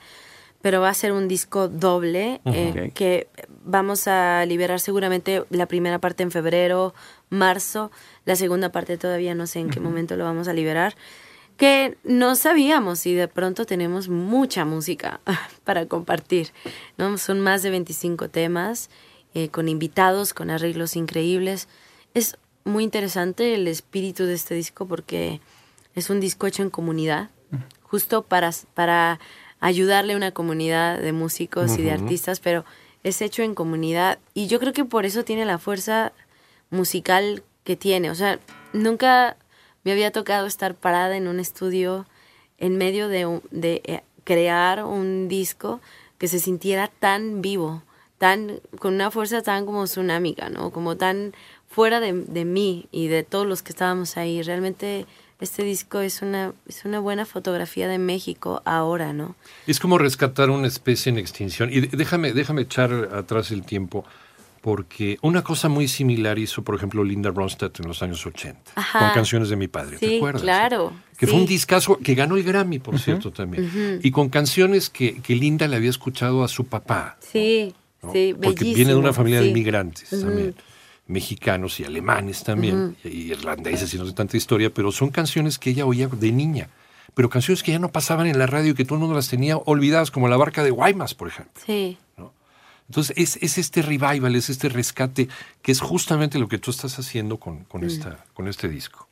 pero 0.61 0.81
va 0.81 0.89
a 0.89 0.93
ser 0.93 1.11
un 1.11 1.27
disco 1.27 1.67
doble 1.67 2.41
eh, 2.45 2.91
que 2.93 3.27
vamos 3.63 4.07
a 4.07 4.45
liberar 4.45 4.79
seguramente 4.79 5.43
la 5.49 5.67
primera 5.67 5.99
parte 5.99 6.23
en 6.23 6.31
febrero, 6.31 6.93
marzo, 7.29 7.91
la 8.25 8.35
segunda 8.35 8.71
parte 8.71 8.97
todavía 8.97 9.35
no 9.35 9.47
sé 9.47 9.59
en 9.59 9.69
qué 9.69 9.79
momento 9.79 10.17
lo 10.17 10.25
vamos 10.25 10.47
a 10.47 10.53
liberar, 10.53 10.95
que 11.55 11.97
no 12.03 12.35
sabíamos 12.35 13.05
y 13.05 13.13
de 13.13 13.27
pronto 13.27 13.65
tenemos 13.65 14.09
mucha 14.09 14.65
música 14.65 15.19
para 15.63 15.85
compartir, 15.85 16.51
¿no? 16.97 17.17
Son 17.17 17.39
más 17.41 17.63
de 17.63 17.69
25 17.69 18.29
temas 18.29 18.89
eh, 19.33 19.49
con 19.49 19.69
invitados, 19.69 20.33
con 20.33 20.49
arreglos 20.49 20.95
increíbles. 20.95 21.67
Es 22.13 22.37
muy 22.63 22.83
interesante 22.83 23.55
el 23.55 23.67
espíritu 23.67 24.23
de 24.25 24.33
este 24.33 24.55
disco 24.55 24.87
porque 24.87 25.41
es 25.95 26.09
un 26.09 26.19
disco 26.19 26.47
hecho 26.47 26.63
en 26.63 26.69
comunidad, 26.69 27.29
justo 27.81 28.23
para, 28.23 28.51
para 28.73 29.19
ayudarle 29.59 30.13
a 30.13 30.17
una 30.17 30.31
comunidad 30.31 30.99
de 30.99 31.11
músicos 31.11 31.77
y 31.77 31.81
de 31.81 31.91
artistas, 31.91 32.39
pero 32.39 32.65
es 33.03 33.21
hecho 33.21 33.43
en 33.43 33.55
comunidad 33.55 34.19
y 34.33 34.47
yo 34.47 34.59
creo 34.59 34.73
que 34.73 34.85
por 34.85 35.05
eso 35.05 35.23
tiene 35.23 35.45
la 35.45 35.57
fuerza 35.57 36.11
musical 36.69 37.43
que 37.63 37.75
tiene. 37.75 38.09
O 38.09 38.15
sea, 38.15 38.39
nunca 38.73 39.37
me 39.83 39.91
había 39.91 40.11
tocado 40.11 40.47
estar 40.47 40.75
parada 40.75 41.15
en 41.17 41.27
un 41.27 41.39
estudio 41.39 42.05
en 42.57 42.77
medio 42.77 43.07
de, 43.07 43.41
de 43.51 43.81
eh, 43.85 44.01
crear 44.23 44.83
un 44.83 45.27
disco 45.27 45.79
que 46.17 46.27
se 46.27 46.39
sintiera 46.39 46.89
tan 46.99 47.41
vivo, 47.41 47.83
tan 48.17 48.59
con 48.79 48.93
una 48.93 49.11
fuerza 49.11 49.41
tan 49.41 49.65
como 49.65 49.85
tsunámica, 49.85 50.49
¿no? 50.49 50.71
Como 50.71 50.97
tan 50.97 51.33
fuera 51.69 51.99
de, 51.99 52.13
de 52.13 52.45
mí 52.45 52.87
y 52.91 53.07
de 53.07 53.23
todos 53.23 53.47
los 53.47 53.63
que 53.63 53.71
estábamos 53.71 54.17
ahí. 54.17 54.41
Realmente 54.41 55.05
este 55.39 55.63
disco 55.63 56.01
es 56.01 56.21
una, 56.21 56.53
es 56.67 56.85
una 56.85 56.99
buena 56.99 57.25
fotografía 57.25 57.87
de 57.87 57.97
México 57.97 58.61
ahora, 58.65 59.13
¿no? 59.13 59.35
Es 59.67 59.79
como 59.79 59.97
rescatar 59.97 60.49
una 60.49 60.67
especie 60.67 61.09
en 61.11 61.17
extinción. 61.17 61.69
Y 61.71 61.79
déjame, 61.81 62.33
déjame 62.33 62.63
echar 62.63 62.91
atrás 63.13 63.51
el 63.51 63.63
tiempo, 63.63 64.03
porque 64.61 65.17
una 65.21 65.41
cosa 65.43 65.69
muy 65.69 65.87
similar 65.87 66.37
hizo, 66.37 66.63
por 66.63 66.75
ejemplo, 66.75 67.03
Linda 67.03 67.31
Ronstadt 67.31 67.79
en 67.79 67.87
los 67.87 68.03
años 68.03 68.25
80, 68.25 68.73
Ajá. 68.75 68.99
con 68.99 69.09
canciones 69.11 69.47
de 69.49 69.55
mi 69.55 69.67
padre. 69.69 69.97
¿Te 69.97 70.07
Sí, 70.07 70.17
acuerdas? 70.17 70.41
claro, 70.41 70.91
Que 71.17 71.27
fue 71.27 71.39
un 71.39 71.45
discazo 71.45 71.97
que 71.97 72.13
ganó 72.15 72.35
el 72.35 72.43
Grammy, 72.43 72.79
por 72.79 72.99
cierto, 72.99 73.31
también. 73.31 73.99
Y 74.03 74.11
con 74.11 74.27
canciones 74.29 74.89
que, 74.89 75.21
que 75.21 75.35
Linda 75.35 75.67
le 75.67 75.77
había 75.77 75.89
escuchado 75.89 76.43
a 76.43 76.49
su 76.49 76.65
papá. 76.65 77.17
Sí, 77.21 77.73
¿no? 78.03 78.11
sí, 78.11 78.35
Porque 78.41 78.65
viene 78.65 78.91
de 78.91 78.95
una 78.97 79.13
familia 79.13 79.39
de 79.39 79.45
sí. 79.45 79.51
inmigrantes 79.51 80.09
también, 80.09 80.53
mexicanos 81.09 81.79
y 81.79 81.83
alemanes 81.83 82.43
también, 82.43 82.95
y 83.03 83.31
irlandeses 83.31 83.93
y 83.93 83.97
no 83.97 84.05
sé 84.05 84.13
tanta 84.13 84.37
historia, 84.37 84.69
pero 84.73 84.91
son 84.91 85.09
canciones 85.09 85.59
que 85.59 85.71
ella 85.71 85.85
oía 85.85 86.07
de 86.07 86.31
niña, 86.31 86.69
pero 87.15 87.29
canciones 87.29 87.63
que 87.63 87.71
ya 87.73 87.79
no 87.79 87.91
pasaban 87.91 88.27
en 88.27 88.37
la 88.39 88.45
radio 88.47 88.71
y 88.71 88.73
que 88.75 88.85
todo 88.85 88.95
el 88.95 88.99
mundo 89.01 89.15
las 89.15 89.27
tenía 89.27 89.57
olvidadas, 89.57 90.11
como 90.11 90.27
La 90.29 90.37
Barca 90.37 90.63
de 90.63 90.69
Guaymas, 90.71 91.15
por 91.15 91.27
ejemplo. 91.27 91.61
Sí, 91.65 91.97
Entonces 92.87 93.13
es, 93.17 93.37
es 93.43 93.57
este 93.59 93.81
revival, 93.83 94.35
es 94.35 94.49
este 94.49 94.67
rescate, 94.69 95.29
que 95.61 95.71
es 95.71 95.79
justamente 95.79 96.39
lo 96.39 96.47
que 96.47 96.57
tú 96.57 96.71
estás 96.71 96.97
haciendo 96.97 97.37
con, 97.37 97.59
Mm. 97.59 97.63
con, 97.65 97.83
esta, 97.83 98.25
con 98.33 98.47
este 98.47 98.67
disco. 98.67 99.07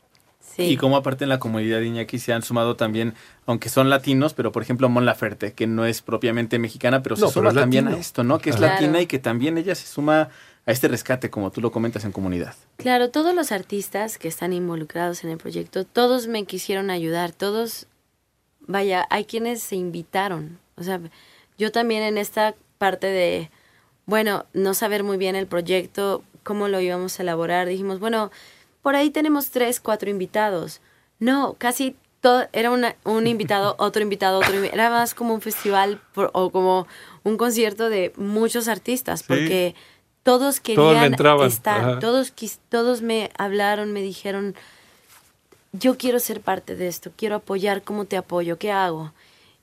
sí. 0.55 0.63
Y 0.63 0.77
como 0.77 0.97
aparte 0.97 1.25
en 1.25 1.29
la 1.29 1.37
comunidad 1.37 1.79
de 1.79 1.85
Iñaki 1.85 2.17
se 2.17 2.33
han 2.33 2.41
sumado 2.41 2.75
también, 2.75 3.13
aunque 3.45 3.69
son 3.69 3.91
latinos, 3.91 4.33
pero 4.33 4.51
por 4.51 4.63
ejemplo 4.63 4.89
Mon 4.89 5.05
Laferte, 5.05 5.53
que 5.53 5.67
no 5.67 5.85
es 5.85 6.01
propiamente 6.01 6.57
mexicana, 6.57 7.03
pero 7.03 7.15
se 7.15 7.21
No, 7.23 7.29
suma 7.29 7.53
también 7.53 7.85
latino. 7.85 7.97
a 7.97 8.01
esto, 8.01 8.23
¿no? 8.23 8.39
Que 8.39 8.49
es 8.49 8.55
Claro. 8.55 8.73
latina 8.73 8.99
y 9.01 9.05
que 9.05 9.19
también 9.19 9.57
ella 9.59 9.75
se 9.75 9.85
suma 9.85 10.29
a 10.67 10.71
este 10.71 10.87
rescate, 10.87 11.29
como 11.31 11.49
tú 11.49 11.61
lo 11.61 11.71
comentas 11.71 12.03
en 12.05 12.11
comunidad. 12.11 12.53
Claro, 12.75 13.09
todos 13.09 13.33
los 13.33 13.51
artistas 13.51 14.17
que 14.17 14.27
están 14.27 14.53
involucrados 14.53 15.23
en 15.23 15.29
el 15.31 15.37
proyecto, 15.37 15.85
todos 15.85 16.27
me 16.27 16.43
quisieron 16.45 16.89
ayudar, 16.91 17.31
todos, 17.31 17.87
vaya, 18.61 19.07
hay 19.09 19.25
quienes 19.25 19.61
se 19.63 19.75
invitaron. 19.75 20.59
O 20.75 20.83
sea, 20.83 20.99
yo 21.57 21.71
también 21.71 22.03
en 22.03 22.17
esta 22.17 22.53
parte 22.77 23.07
de, 23.07 23.49
bueno, 24.05 24.45
no 24.53 24.73
saber 24.73 25.03
muy 25.03 25.17
bien 25.17 25.35
el 25.35 25.47
proyecto, 25.47 26.23
cómo 26.43 26.67
lo 26.67 26.79
íbamos 26.81 27.19
a 27.19 27.23
elaborar, 27.23 27.67
dijimos, 27.67 27.99
bueno, 27.99 28.31
por 28.81 28.95
ahí 28.95 29.09
tenemos 29.09 29.49
tres, 29.49 29.79
cuatro 29.79 30.09
invitados. 30.09 30.81
No, 31.19 31.55
casi 31.57 31.95
todo, 32.21 32.47
era 32.53 32.71
una- 32.71 32.95
un 33.05 33.25
invitado, 33.27 33.75
otro 33.79 34.01
invitado, 34.01 34.39
otro 34.39 34.53
invitado. 34.55 34.73
Era 34.73 34.89
más 34.89 35.13
como 35.13 35.33
un 35.33 35.41
festival 35.41 36.01
por- 36.13 36.29
o 36.33 36.49
como 36.51 36.87
un 37.23 37.37
concierto 37.37 37.89
de 37.89 38.13
muchos 38.17 38.67
artistas, 38.67 39.23
porque 39.23 39.75
todos 40.27 40.59
Todos 40.59 40.59
querían 40.59 41.05
entraban, 41.05 41.47
estar, 41.47 41.79
ajá. 41.79 41.99
todos, 41.99 42.33
todos 42.67 43.01
me 43.01 43.31
hablaron, 43.37 43.93
me 43.93 44.01
dijeron, 44.01 44.55
yo 45.71 45.97
quiero 45.97 46.19
ser 46.19 46.41
parte 46.41 46.75
de 46.75 46.89
esto, 46.89 47.11
quiero 47.15 47.35
apoyar, 47.35 47.81
¿cómo 47.81 48.03
te 48.03 48.17
apoyo? 48.17 48.57
¿Qué 48.57 48.69
hago? 48.69 49.13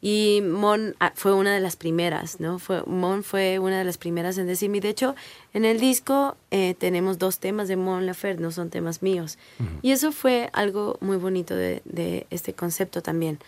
Y 0.00 0.40
Mon 0.42 0.94
ah, 1.00 1.12
fue 1.16 1.34
una 1.34 1.52
de 1.52 1.60
las 1.60 1.76
primeras, 1.76 2.40
¿no? 2.40 2.58
Fue, 2.58 2.82
Mon 2.86 3.24
fue 3.24 3.58
una 3.58 3.76
de 3.76 3.84
las 3.84 3.98
primeras 3.98 4.38
en 4.38 4.46
decirme. 4.46 4.80
De 4.80 4.88
hecho, 4.88 5.14
en 5.52 5.66
el 5.66 5.80
disco 5.80 6.34
eh, 6.50 6.74
tenemos 6.78 7.18
dos 7.18 7.40
temas 7.40 7.68
de 7.68 7.76
Mon 7.76 8.06
Laferte, 8.06 8.42
no 8.42 8.50
son 8.50 8.70
temas 8.70 9.02
míos. 9.02 9.36
Y 9.82 9.92
eso 9.92 10.12
fue 10.12 10.48
algo 10.54 10.96
muy 11.02 11.18
bonito 11.18 11.54
de, 11.54 11.82
de 11.84 12.26
este 12.30 12.54
concepto 12.54 13.02
también. 13.02 13.38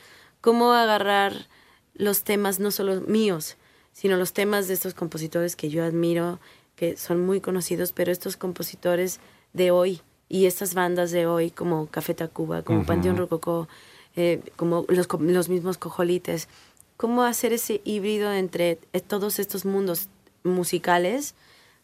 Cómo 0.43 0.75
agarrar 0.75 1.47
los 1.95 2.25
temas 2.25 2.61
no 2.61 2.71
solo 2.71 3.01
míos, 3.07 3.57
sino 3.95 4.19
los 4.19 4.35
temas 4.35 4.69
de 4.69 4.75
estos 4.75 4.93
compositores 4.93 5.57
que 5.57 5.71
yo 5.71 5.83
admiro, 5.83 6.41
que 6.77 6.97
son 6.97 7.25
muy 7.25 7.41
conocidos, 7.41 7.93
pero 7.93 8.13
estos 8.13 8.37
compositores 8.37 9.19
de 9.53 9.71
hoy 9.71 10.03
y 10.29 10.47
estas 10.47 10.75
bandas 10.75 11.11
de 11.11 11.27
hoy 11.27 11.51
como 11.51 11.87
Café 11.89 12.15
Tacuba, 12.15 12.63
como 12.63 12.85
Panteón 12.85 13.17
Rococó, 13.17 13.69
eh, 14.15 14.41
como 14.57 14.85
los, 14.89 15.09
los 15.19 15.49
mismos 15.49 15.79
Cojolites, 15.79 16.49
cómo 16.97 17.23
hacer 17.25 17.53
ese 17.53 17.81
híbrido 17.85 18.33
entre 18.33 18.79
eh, 18.93 19.01
todos 19.01 19.39
estos 19.39 19.65
mundos 19.65 20.09
musicales 20.45 21.35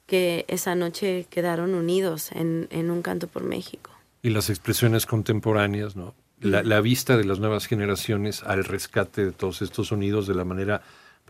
que 0.06 0.44
esa 0.48 0.74
noche 0.74 1.26
quedaron 1.30 1.74
unidos 1.74 2.32
en, 2.32 2.68
en 2.70 2.90
un 2.90 3.02
canto 3.02 3.28
por 3.28 3.44
México. 3.44 3.90
Y 4.22 4.30
las 4.30 4.50
expresiones 4.50 5.06
contemporáneas, 5.06 5.96
¿no? 5.96 6.14
La, 6.40 6.62
la 6.62 6.80
vista 6.80 7.16
de 7.16 7.24
las 7.24 7.38
nuevas 7.38 7.66
generaciones 7.66 8.42
al 8.42 8.64
rescate 8.64 9.24
de 9.24 9.32
todos 9.32 9.62
estos 9.62 9.88
sonidos 9.88 10.26
de 10.26 10.34
la 10.34 10.44
manera 10.44 10.82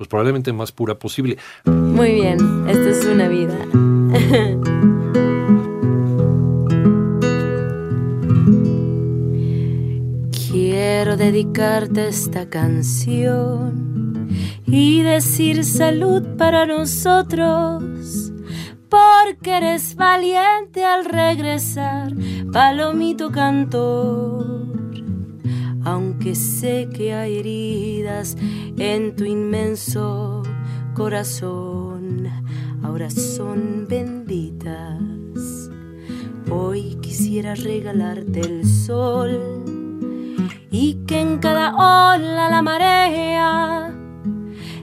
pues 0.02 0.08
probablemente 0.08 0.52
más 0.52 0.72
pura 0.72 0.98
posible. 0.98 1.38
Muy 1.64 2.14
bien, 2.14 2.38
esta 2.68 2.90
es 2.90 3.04
una 3.04 3.28
vida. 3.28 3.54
Quiero 10.50 11.16
dedicarte 11.16 12.08
esta 12.08 12.50
canción 12.50 14.28
y 14.66 15.02
decir 15.02 15.64
salud 15.64 16.36
para 16.36 16.66
nosotros, 16.66 18.32
porque 18.88 19.56
eres 19.56 19.94
valiente 19.94 20.84
al 20.84 21.04
regresar, 21.04 22.12
palomito 22.52 23.30
cantor. 23.30 24.61
Aunque 26.22 26.36
sé 26.36 26.88
que 26.94 27.12
hay 27.12 27.38
heridas 27.38 28.36
en 28.78 29.16
tu 29.16 29.24
inmenso 29.24 30.44
corazón, 30.94 32.28
ahora 32.80 33.10
son 33.10 33.88
benditas. 33.88 35.00
Hoy 36.48 36.96
quisiera 37.02 37.56
regalarte 37.56 38.38
el 38.38 38.64
sol 38.64 39.64
y 40.70 40.94
que 41.08 41.22
en 41.22 41.38
cada 41.38 41.74
ola 41.74 42.48
la 42.48 42.62
marea 42.62 43.92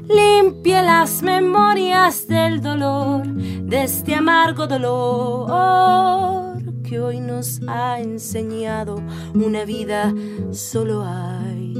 limpie 0.10 0.84
las 0.84 1.22
memorias 1.24 2.27
del 2.27 2.62
dolor, 2.62 3.25
de 3.25 3.84
este 3.84 4.13
amargo 4.13 4.67
dolor 4.67 6.49
que 6.89 7.00
hoy 7.00 7.19
nos 7.19 7.62
ha 7.67 8.00
enseñado 8.00 9.03
una 9.36 9.63
vida 9.63 10.12
solo 10.51 11.03
hay 11.05 11.75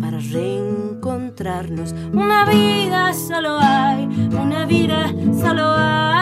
para 0.00 0.18
reencontrarnos. 0.18 1.94
Una 2.12 2.44
vida 2.46 3.14
solo 3.14 3.58
hay, 3.60 4.08
una 4.32 4.66
vida 4.66 5.14
solo 5.40 5.72
hay 5.76 6.18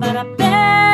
para 0.00 0.24
perdonarnos. 0.24 0.91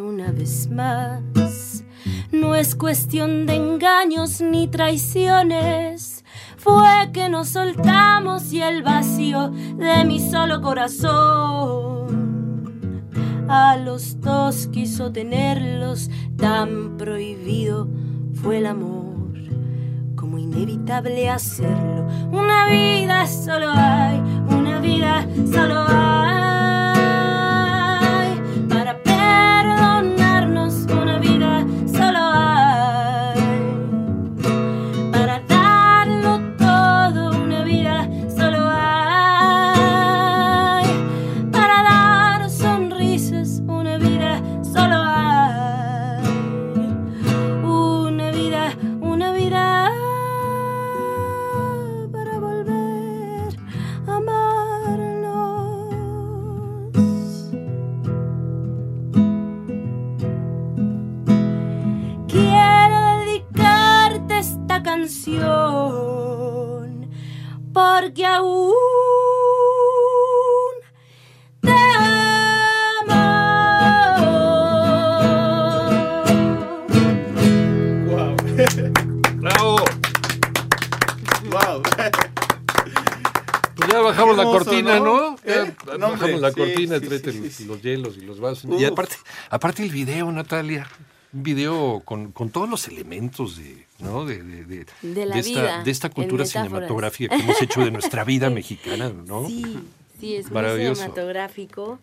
Una 0.00 0.32
vez 0.32 0.68
más, 0.70 1.84
no 2.30 2.54
es 2.54 2.74
cuestión 2.74 3.46
de 3.46 3.54
engaños 3.54 4.40
ni 4.40 4.68
traiciones. 4.68 6.24
Fue 6.56 7.10
que 7.12 7.28
nos 7.28 7.48
soltamos 7.48 8.52
y 8.52 8.62
el 8.62 8.82
vacío 8.82 9.50
de 9.50 10.04
mi 10.04 10.20
solo 10.20 10.60
corazón. 10.60 12.02
A 13.48 13.76
los 13.76 14.20
dos 14.20 14.66
quiso 14.68 15.10
tenerlos 15.10 16.10
tan 16.36 16.96
prohibido 16.96 17.88
fue 18.34 18.58
el 18.58 18.66
amor. 18.66 19.32
Como 20.16 20.38
inevitable 20.38 21.30
hacerlo. 21.30 22.06
Una 22.30 22.66
vida 22.68 23.01
canción 65.38 67.10
porque 67.72 68.26
aún 68.26 68.72
te 71.60 71.70
amo. 71.70 73.22
Wow. 78.06 78.36
¡Bravo! 79.36 79.76
wow. 81.50 81.82
Pues 83.74 83.90
ya 83.90 84.00
bajamos 84.00 84.36
la 84.36 84.44
cortina, 84.44 84.98
¿no? 84.98 85.04
¿no? 85.04 85.36
Ya 85.44 85.64
¿Eh? 85.64 85.74
Bajamos 85.86 86.40
la 86.40 86.50
sí, 86.50 86.60
cortina, 86.60 86.98
sí, 86.98 87.06
sí, 87.06 87.40
los, 87.40 87.52
sí. 87.52 87.64
los 87.64 87.82
hielos 87.82 88.16
y 88.18 88.20
los 88.20 88.38
vasos. 88.38 88.70
Uf. 88.70 88.80
Y 88.80 88.84
aparte, 88.84 89.16
aparte 89.50 89.82
el 89.82 89.90
video, 89.90 90.30
Natalia, 90.30 90.86
un 91.32 91.42
video 91.42 92.02
con, 92.04 92.32
con 92.32 92.50
todos 92.50 92.68
los 92.68 92.88
elementos 92.88 93.56
de, 93.56 93.86
¿no? 94.00 94.24
de, 94.24 94.42
de, 94.42 94.64
de- 94.64 94.86
De 95.02 95.26
la 95.26 95.38
esta, 95.38 95.48
vida, 95.50 95.82
de 95.84 95.90
esta 95.90 96.06
en 96.08 96.12
cultura 96.12 96.44
cinematográfica 96.44 97.36
que 97.36 97.42
hemos 97.42 97.60
hecho 97.62 97.82
de 97.84 97.90
nuestra 97.90 98.24
vida 98.24 98.50
mexicana, 98.50 99.10
¿no? 99.10 99.46
Sí, 99.48 99.78
sí, 100.20 100.36
es 100.36 100.50
muy 100.50 100.62
cinematográfico. 100.76 101.98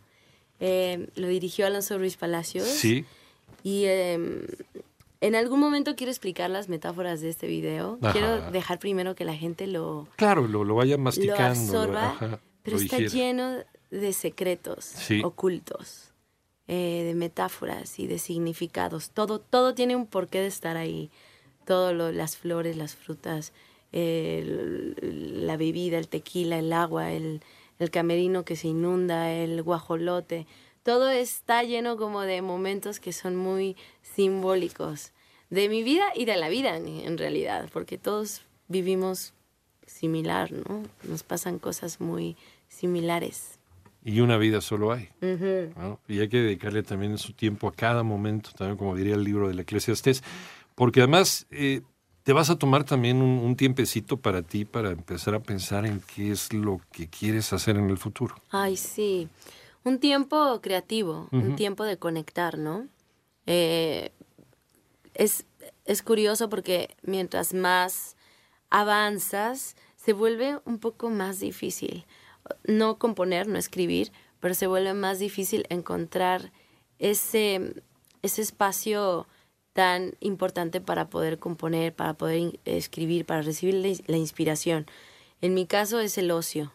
Eh, 0.59 1.07
lo 1.15 1.27
dirigió 1.27 1.65
Alonso 1.67 1.97
Ruiz 1.97 2.17
Palacios. 2.17 2.67
Sí. 2.67 3.05
Y 3.63 3.83
eh, 3.85 4.45
en 5.21 5.35
algún 5.35 5.59
momento 5.59 5.95
quiero 5.95 6.11
explicar 6.11 6.49
las 6.49 6.67
metáforas 6.69 7.21
de 7.21 7.29
este 7.29 7.47
video. 7.47 7.97
Ajá. 8.01 8.11
Quiero 8.13 8.51
dejar 8.51 8.79
primero 8.79 9.15
que 9.15 9.25
la 9.25 9.35
gente 9.35 9.67
lo, 9.67 10.07
Claro, 10.15 10.47
lo, 10.47 10.63
lo 10.63 10.75
vaya 10.75 10.97
masticando. 10.97 11.37
lo- 11.37 11.49
absorba, 11.79 12.09
ajá, 12.09 12.39
pero 12.63 12.77
está 12.77 12.97
lleno 12.99 13.57
de 13.91 14.13
secretos 14.13 14.85
Sí. 14.85 15.21
ocultos, 15.23 16.11
eh, 16.71 17.03
de 17.03 17.15
metáforas 17.15 17.97
y 17.97 18.05
de 18.05 18.19
significados. 18.19 19.09
Todo, 19.09 19.39
todo 19.39 19.73
tiene 19.73 19.95
un 19.95 20.05
porqué 20.05 20.39
de 20.39 20.45
estar 20.45 20.77
ahí. 20.77 21.09
Todo 21.65 21.93
lo, 21.93 22.11
las 22.11 22.37
flores, 22.37 22.77
las 22.77 22.95
frutas, 22.95 23.53
la 23.91 25.57
bebida, 25.57 25.97
el 25.97 26.07
tequila, 26.07 26.59
el 26.59 26.71
agua, 26.71 27.11
el, 27.11 27.41
el 27.79 27.89
camerino 27.89 28.45
que 28.45 28.55
se 28.55 28.67
inunda, 28.67 29.31
el 29.31 29.63
guajolote. 29.63 30.45
Todo 30.83 31.09
está 31.09 31.63
lleno 31.63 31.97
como 31.97 32.21
de 32.21 32.43
momentos 32.43 32.99
que 32.99 33.13
son 33.13 33.35
muy 33.35 33.75
simbólicos 34.01 35.11
de 35.49 35.69
mi 35.69 35.81
vida 35.81 36.05
y 36.15 36.25
de 36.25 36.37
la 36.37 36.49
vida 36.49 36.77
en 36.77 37.17
realidad, 37.17 37.67
porque 37.73 37.97
todos 37.97 38.43
vivimos 38.67 39.33
similar, 39.87 40.51
¿no? 40.51 40.83
Nos 41.03 41.23
pasan 41.23 41.57
cosas 41.57 41.99
muy 41.99 42.37
similares. 42.67 43.58
Y 44.03 44.21
una 44.21 44.37
vida 44.37 44.61
solo 44.61 44.91
hay. 44.91 45.09
Y 46.07 46.19
hay 46.19 46.29
que 46.29 46.37
dedicarle 46.37 46.83
también 46.83 47.17
su 47.17 47.33
tiempo 47.33 47.67
a 47.67 47.73
cada 47.73 48.03
momento, 48.03 48.51
también 48.57 48.77
como 48.77 48.95
diría 48.95 49.15
el 49.15 49.23
libro 49.23 49.47
de 49.47 49.53
la 49.53 49.63
Eclesiastés, 49.63 50.23
porque 50.75 51.01
además 51.01 51.45
eh, 51.51 51.81
te 52.23 52.33
vas 52.33 52.49
a 52.49 52.57
tomar 52.57 52.85
también 52.85 53.21
un, 53.21 53.39
un 53.39 53.55
tiempecito 53.55 54.17
para 54.17 54.41
ti, 54.41 54.63
para 54.63 54.91
empezar 54.91 55.35
a 55.35 55.39
pensar 55.41 55.85
en 55.85 56.01
qué 56.15 56.31
es 56.31 56.53
lo 56.53 56.79
que 56.91 57.09
quieres 57.09 57.51
hacer 57.53 57.75
en 57.75 57.89
el 57.89 57.97
futuro. 57.97 58.35
Ay, 58.51 58.77
sí. 58.77 59.27
Un 59.83 59.99
tiempo 59.99 60.59
creativo, 60.61 61.27
un 61.31 61.55
tiempo 61.55 61.83
de 61.83 61.97
conectar, 61.97 62.57
¿no? 62.57 62.87
Eh, 63.45 64.11
es, 65.13 65.45
es 65.85 66.03
curioso 66.03 66.49
porque 66.49 66.95
mientras 67.01 67.53
más 67.53 68.15
avanzas, 68.69 69.75
se 69.95 70.13
vuelve 70.13 70.59
un 70.65 70.79
poco 70.79 71.09
más 71.09 71.39
difícil. 71.39 72.05
No 72.65 72.97
componer, 72.97 73.47
no 73.47 73.57
escribir, 73.57 74.11
pero 74.39 74.53
se 74.53 74.67
vuelve 74.67 74.93
más 74.93 75.19
difícil 75.19 75.65
encontrar 75.69 76.51
ese, 76.99 77.73
ese 78.21 78.41
espacio 78.41 79.27
tan 79.73 80.13
importante 80.19 80.81
para 80.81 81.09
poder 81.09 81.39
componer, 81.39 81.93
para 81.93 82.13
poder 82.15 82.59
escribir, 82.65 83.25
para 83.25 83.41
recibir 83.41 83.75
la 83.75 83.87
ins- 83.87 84.03
la 84.07 84.17
inspiración. 84.17 84.85
En 85.41 85.53
mi 85.53 85.65
caso 85.65 85.99
es 85.99 86.17
el 86.17 86.31
ocio. 86.31 86.73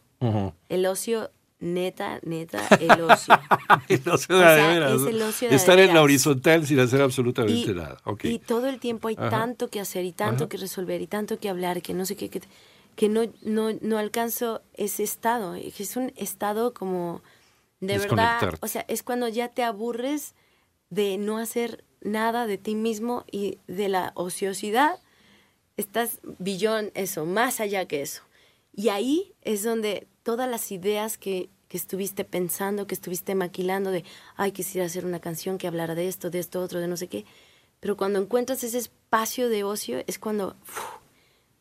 El 0.71 0.87
ocio 0.87 1.31
neta, 1.61 2.19
neta, 2.23 2.67
el 2.81 2.99
ocio. 3.03 3.39
El 3.89 4.09
ocio 4.09 4.35
O 4.37 4.39
de 4.39 4.45
sea, 4.45 4.69
veras, 4.69 4.93
es 4.95 5.01
¿no? 5.03 5.09
el 5.09 5.23
ocio 5.23 5.49
de 5.51 5.55
Estar 5.57 5.79
en 5.79 5.93
la 5.95 6.01
horizontal 6.03 6.67
sin 6.67 6.79
hacer 6.81 7.03
absolutamente 7.03 7.73
y, 7.73 7.75
nada. 7.75 7.99
Y 8.23 8.39
todo 8.39 8.67
el 8.69 8.81
tiempo 8.81 9.09
hay 9.09 9.17
Ajá. 9.19 9.29
tanto 9.31 9.69
que 9.69 9.81
hacer 9.81 10.05
y 10.07 10.13
tanto 10.13 10.45
Ajá. 10.45 10.49
que 10.49 10.57
resolver 10.57 11.01
y 11.03 11.07
tanto 11.07 11.39
que 11.39 11.49
hablar 11.51 11.83
que 11.83 11.93
no 11.93 12.07
sé 12.07 12.17
qué, 12.17 12.31
que, 12.31 12.41
que 12.97 13.09
no, 13.09 13.23
no, 13.43 13.71
no 13.81 13.99
alcanzo 13.99 14.63
ese 14.75 15.03
estado. 15.03 15.55
Es 15.55 15.97
un 15.97 16.13
estado 16.17 16.75
como 16.75 17.23
de 17.81 17.99
verdad, 17.99 18.55
o 18.61 18.69
sea, 18.69 18.85
es 18.89 19.03
cuando 19.03 19.29
ya 19.29 19.49
te 19.49 19.63
aburres 19.63 20.35
de 20.91 21.19
no 21.19 21.39
hacer 21.39 21.85
nada 22.01 22.47
de 22.47 22.59
ti 22.59 22.75
mismo 22.75 23.25
y 23.31 23.59
de 23.67 23.89
la 23.89 24.13
ociosidad. 24.15 25.01
Estás 25.77 26.21
billón 26.39 26.93
eso, 26.95 27.27
más 27.27 27.61
allá 27.61 27.87
que 27.87 28.03
eso. 28.03 28.23
Y 28.73 28.89
ahí 28.89 29.35
es 29.43 29.65
donde 29.65 30.07
todas 30.23 30.49
las 30.49 30.71
ideas 30.73 31.19
que, 31.19 31.51
que 31.69 31.77
estuviste 31.77 32.25
pensando, 32.25 32.87
que 32.87 32.95
estuviste 32.95 33.35
maquilando 33.35 33.91
de, 33.91 34.05
ay, 34.37 34.53
quisiera 34.53 34.87
hacer 34.87 35.05
una 35.05 35.21
canción 35.21 35.59
que 35.59 35.67
hablara 35.67 35.95
de 35.95 36.09
esto, 36.09 36.31
de 36.31 36.39
esto, 36.39 36.61
otro, 36.61 36.81
de 36.81 36.89
no 36.89 36.97
sé 36.97 37.09
qué. 37.09 37.25
Pero 37.81 37.97
cuando 37.97 38.21
encuentras 38.21 38.65
ese 38.65 38.79
espacio 38.79 39.49
de 39.49 39.65
ocio 39.65 40.03
es 40.07 40.19
cuando 40.19 40.57
uf, 40.63 40.81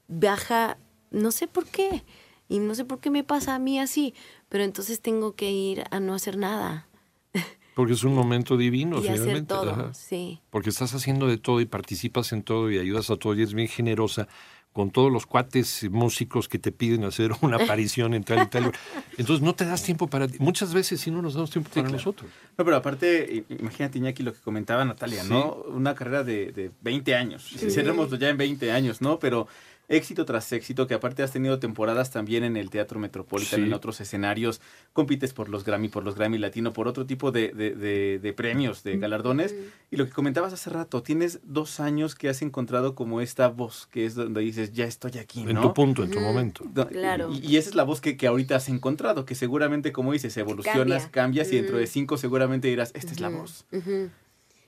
baja, 0.07 0.77
no 1.13 1.31
sé 1.31 1.47
por 1.47 1.65
qué, 1.65 2.03
y 2.49 2.59
no 2.59 2.75
sé 2.75 2.83
por 2.83 2.99
qué 2.99 3.09
me 3.09 3.23
pasa 3.23 3.55
a 3.55 3.59
mí 3.59 3.79
así, 3.79 4.13
pero 4.49 4.65
entonces 4.65 4.99
tengo 4.99 5.33
que 5.35 5.49
ir 5.51 5.85
a 5.91 5.99
no 6.01 6.13
hacer 6.13 6.37
nada 6.37 6.87
Porque 7.75 7.93
es 7.93 8.03
un 8.03 8.13
momento 8.13 8.55
divino, 8.57 8.97
y 8.97 9.07
hacer 9.07 9.19
finalmente. 9.19 9.53
todo, 9.53 9.71
ajá. 9.71 9.93
sí. 9.93 10.39
Porque 10.51 10.69
estás 10.69 10.93
haciendo 10.93 11.25
de 11.27 11.37
todo 11.37 11.61
y 11.61 11.65
participas 11.65 12.31
en 12.33 12.43
todo 12.43 12.69
y 12.69 12.77
ayudas 12.77 13.09
a 13.09 13.15
todo 13.15 13.33
y 13.33 13.37
eres 13.41 13.53
bien 13.55 13.67
generosa 13.69 14.27
con 14.73 14.89
todos 14.89 15.11
los 15.11 15.27
cuates 15.27 15.87
músicos 15.91 16.47
que 16.49 16.57
te 16.57 16.71
piden 16.71 17.03
hacer 17.03 17.31
una 17.41 17.57
aparición 17.57 18.13
en 18.15 18.23
tal 18.23 18.43
y 18.43 18.47
tal. 18.47 18.71
Entonces 19.17 19.41
no 19.43 19.53
te 19.55 19.65
das 19.65 19.83
tiempo 19.83 20.07
para 20.07 20.27
ti. 20.27 20.37
Muchas 20.39 20.73
veces 20.73 20.99
sí 21.01 21.09
no 21.11 21.21
nos 21.21 21.33
damos 21.35 21.49
tiempo 21.51 21.69
para 21.69 21.81
claro. 21.83 21.97
nosotros. 21.97 22.29
No, 22.57 22.65
pero 22.65 22.77
aparte, 22.77 23.43
imagínate, 23.49 23.97
Iñaki, 23.99 24.21
lo 24.23 24.33
que 24.33 24.39
comentaba 24.39 24.83
Natalia, 24.85 25.23
Sí. 25.23 25.29
¿no? 25.29 25.53
Una 25.67 25.93
carrera 25.95 26.23
de, 26.23 26.51
de 26.51 26.71
20 26.81 27.15
años. 27.15 27.43
Cerrémoslo 27.57 28.17
ya 28.17 28.29
en 28.29 28.37
20 28.37 28.71
años, 28.71 29.01
¿no? 29.01 29.19
Pero 29.19 29.47
éxito 29.89 30.25
tras 30.25 30.51
éxito, 30.53 30.87
que 30.87 30.93
aparte 30.93 31.23
has 31.23 31.31
tenido 31.31 31.59
temporadas 31.59 32.09
también 32.09 32.43
en 32.43 32.57
el 32.57 32.69
Teatro 32.69 32.99
Metropolitan, 32.99 33.59
Sí. 33.59 33.65
en 33.65 33.73
otros 33.73 33.99
escenarios, 34.01 34.61
compites 34.93 35.33
por 35.33 35.49
los 35.49 35.63
Grammy, 35.65 35.89
por 35.89 36.03
los 36.03 36.15
Grammy 36.15 36.37
Latino, 36.37 36.73
por 36.73 36.87
otro 36.87 37.05
tipo 37.05 37.31
de, 37.31 37.49
de- 37.49 37.75
de- 37.75 38.19
de 38.19 38.33
premios, 38.33 38.83
de 38.83 38.97
galardones. 38.97 39.53
Y 39.91 39.97
lo 39.97 40.05
que 40.05 40.11
comentabas 40.11 40.53
hace 40.53 40.69
rato, 40.69 41.03
tienes 41.03 41.41
dos 41.43 41.79
años 41.79 42.15
que 42.15 42.29
has 42.29 42.41
encontrado 42.41 42.95
como 42.95 43.21
esta 43.21 43.49
voz, 43.49 43.87
que 43.91 44.05
es 44.05 44.15
donde 44.15 44.41
dices, 44.41 44.71
ya 44.73 44.85
estoy 44.85 45.17
aquí, 45.19 45.41
En 45.41 45.53
¿no? 45.53 45.61
tu 45.61 45.73
punto, 45.73 46.03
en 46.03 46.11
tu 46.11 46.19
momento. 46.19 46.63
No, 46.73 46.87
Claro. 46.87 47.31
Y, 47.33 47.45
y 47.45 47.57
esa 47.57 47.69
es 47.69 47.75
la 47.75 47.83
voz 47.83 48.01
que, 48.01 48.17
que 48.17 48.27
ahorita 48.27 48.55
has 48.55 48.69
encontrado, 48.69 49.25
que 49.25 49.35
seguramente, 49.35 49.91
como 49.91 50.13
dices, 50.13 50.35
evolucionas, 50.37 51.03
Cambia. 51.03 51.11
cambias 51.11 51.51
y 51.51 51.57
dentro 51.57 51.77
de 51.77 51.87
cinco 51.87 52.17
seguramente 52.17 52.67
dirás, 52.67 52.91
esta 52.95 53.11
es 53.11 53.19
la 53.19 53.29
voz. 53.29 53.65
ujú. 53.71 54.09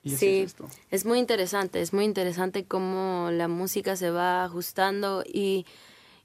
Y 0.06 0.12
Sí, 0.12 0.38
es 0.38 0.46
esto. 0.52 0.68
es 0.92 1.04
muy 1.04 1.20
interesante, 1.20 1.82
es 1.82 1.92
muy 1.92 2.06
interesante 2.06 2.64
cómo 2.66 3.30
la 3.32 3.48
música 3.48 3.96
se 3.96 4.12
va 4.12 4.46
ajustando 4.46 5.24
y, 5.26 5.66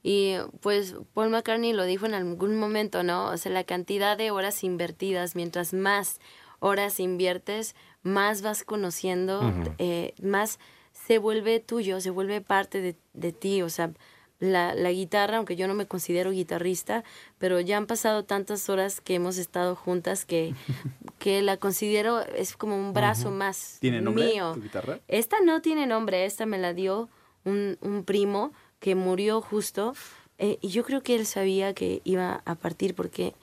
y 0.02 0.34
pues 0.60 0.94
Paul 1.14 1.30
McCartney 1.30 1.72
lo 1.72 1.84
dijo 1.84 2.04
en 2.06 2.12
algún 2.14 2.58
momento, 2.58 3.02
¿no? 3.02 3.30
O 3.30 3.36
sea, 3.38 3.50
la 3.50 3.64
cantidad 3.64 4.16
de 4.18 4.30
horas 4.30 4.62
invertidas, 4.64 5.34
mientras 5.34 5.72
más 5.72 6.20
horas 6.58 7.00
inviertes, 7.00 7.74
más 8.02 8.42
vas 8.42 8.64
conociendo, 8.64 9.40
eh, 9.78 10.12
más 10.22 10.58
se 10.92 11.18
vuelve 11.18 11.58
tuyo, 11.58 12.00
se 12.02 12.10
vuelve 12.10 12.42
parte 12.42 12.82
de, 12.82 12.96
de 13.14 13.32
ti, 13.32 13.62
o 13.62 13.70
sea, 13.70 13.92
la, 14.40 14.74
la 14.74 14.90
guitarra, 14.90 15.36
aunque 15.36 15.54
yo 15.54 15.68
no 15.68 15.74
me 15.74 15.86
considero 15.86 16.32
guitarrista, 16.32 17.04
pero 17.38 17.60
ya 17.60 17.76
han 17.76 17.86
pasado 17.86 18.24
tantas 18.24 18.68
horas 18.68 19.00
que 19.00 19.14
hemos 19.14 19.36
estado 19.36 19.76
juntas 19.76 20.24
que, 20.24 20.54
que 21.18 21.42
la 21.42 21.58
considero, 21.58 22.20
es 22.20 22.56
como 22.56 22.76
un 22.76 22.92
brazo 22.92 23.30
más 23.30 23.76
¿Tiene 23.80 24.00
nombre 24.00 24.24
mío. 24.24 24.52
tu 24.54 24.62
guitarra? 24.62 24.98
Esta 25.06 25.36
no 25.44 25.60
tiene 25.60 25.86
nombre, 25.86 26.24
esta 26.24 26.46
me 26.46 26.58
la 26.58 26.72
dio 26.74 27.08
un, 27.44 27.78
un 27.82 28.04
primo 28.04 28.52
que 28.80 28.94
murió 28.94 29.40
justo 29.42 29.94
eh, 30.38 30.58
y 30.62 30.68
yo 30.68 30.84
creo 30.84 31.02
que 31.02 31.14
él 31.14 31.26
sabía 31.26 31.74
que 31.74 32.00
iba 32.04 32.42
a 32.46 32.54
partir 32.54 32.94
porque 32.94 33.34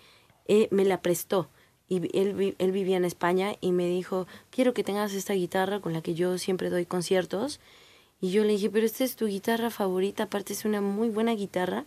eh, 0.48 0.68
me 0.72 0.84
la 0.84 1.01
prestó 1.01 1.48
y 1.88 1.98
él, 2.18 2.55
él 2.57 2.72
vivía 2.72 2.98
en 2.98 3.05
España 3.05 3.53
y 3.62 3.72
me 3.72 3.88
dijo, 3.88 4.27
quiero 4.50 4.74
que 4.74 4.83
tengas 4.83 5.14
esta 5.14 5.33
guitarra 5.33 5.79
con 5.79 5.94
la 5.94 6.01
que 6.01 6.16
yo 6.16 6.38
siempre 6.38 6.70
doy 6.70 6.86
conciertos 6.86 7.60
y 8.22 8.32
yo 8.32 8.44
le 8.44 8.53
dije, 8.53 8.70
pero 8.70 8.86
esta 8.86 9.03
es 9.03 9.16
tu 9.16 9.27
guitarra 9.27 9.70
favorita, 9.70 10.24
aparte 10.24 10.53
es 10.53 10.66
una 10.66 10.82
muy 10.82 11.10
buena 11.10 11.34
guitarra 11.34 11.86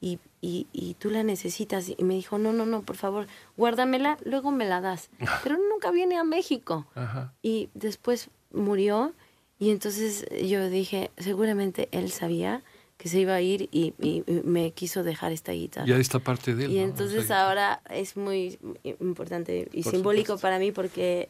y, 0.00 0.18
y, 0.40 0.66
y 0.72 0.94
tú 0.94 1.10
la 1.10 1.22
necesitas. 1.22 1.88
Y 1.88 2.02
me 2.04 2.14
dijo, 2.14 2.38
no, 2.38 2.52
no, 2.52 2.66
no, 2.66 2.82
por 2.82 2.96
favor, 2.96 3.26
guárdamela, 3.56 4.18
luego 4.24 4.50
me 4.50 4.64
la 4.66 4.80
das. 4.80 5.10
Pero 5.42 5.56
nunca 5.72 5.90
viene 5.90 6.16
a 6.16 6.24
México. 6.24 6.86
Ajá. 6.94 7.32
Y 7.42 7.68
después 7.74 8.28
murió 8.52 9.12
y 9.58 9.70
entonces 9.70 10.26
yo 10.44 10.68
dije, 10.68 11.10
seguramente 11.18 11.88
él 11.92 12.10
sabía 12.10 12.62
que 12.98 13.08
se 13.08 13.18
iba 13.20 13.34
a 13.34 13.40
ir 13.40 13.68
y, 13.72 13.94
y- 14.00 14.22
me 14.44 14.70
quiso 14.72 15.02
dejar 15.02 15.32
esta 15.32 15.50
guitarra. 15.52 15.86
Ya 15.86 15.96
esta 15.96 16.20
parte 16.20 16.54
de 16.54 16.66
él. 16.66 16.70
y 16.72 16.76
¿no? 16.76 16.82
entonces 16.84 17.30
ahora 17.32 17.80
es 17.90 18.16
muy 18.16 18.58
importante 19.00 19.68
y 19.72 19.82
Por 19.82 19.92
simbólico 19.92 20.26
supuesto. 20.34 20.42
para 20.42 20.58
mí 20.60 20.70
porque 20.70 21.28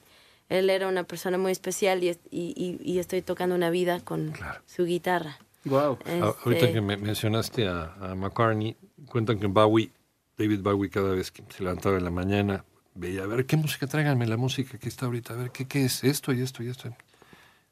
él 0.58 0.70
era 0.70 0.88
una 0.88 1.04
persona 1.04 1.38
muy 1.38 1.52
especial 1.52 2.02
y, 2.04 2.08
es- 2.10 2.20
y, 2.30 2.52
y- 2.56 2.92
y 2.92 2.98
estoy 2.98 3.22
tocando 3.22 3.54
una 3.54 3.70
vida 3.70 4.00
con 4.00 4.30
Claro. 4.32 4.60
su 4.66 4.84
guitarra. 4.84 5.38
Wow. 5.64 5.98
Ahorita 6.06 6.50
Este, 6.50 6.72
que 6.72 6.80
me 6.80 6.96
mencionaste 6.96 7.68
a, 7.68 7.94
a 8.00 8.14
McCartney, 8.14 8.76
cuentan 9.06 9.38
que 9.38 9.46
Bowie, 9.46 9.90
David 10.36 10.60
Bowie, 10.60 10.90
cada 10.90 11.12
vez 11.14 11.30
que 11.30 11.42
se 11.54 11.62
levantaba 11.62 11.96
en 11.98 12.04
la 12.04 12.10
mañana, 12.10 12.64
veía, 12.94 13.22
a 13.22 13.26
ver, 13.26 13.46
¿qué 13.46 13.56
música? 13.56 13.86
Tráiganme 13.86 14.26
la 14.26 14.36
música 14.36 14.76
que 14.78 14.88
está 14.88 15.06
ahorita, 15.06 15.34
a 15.34 15.36
ver, 15.36 15.50
¿qué, 15.52 15.66
qué 15.66 15.84
es 15.84 16.02
esto 16.04 16.32
y 16.32 16.42
esto 16.42 16.62
y 16.62 16.68
esto? 16.68 16.94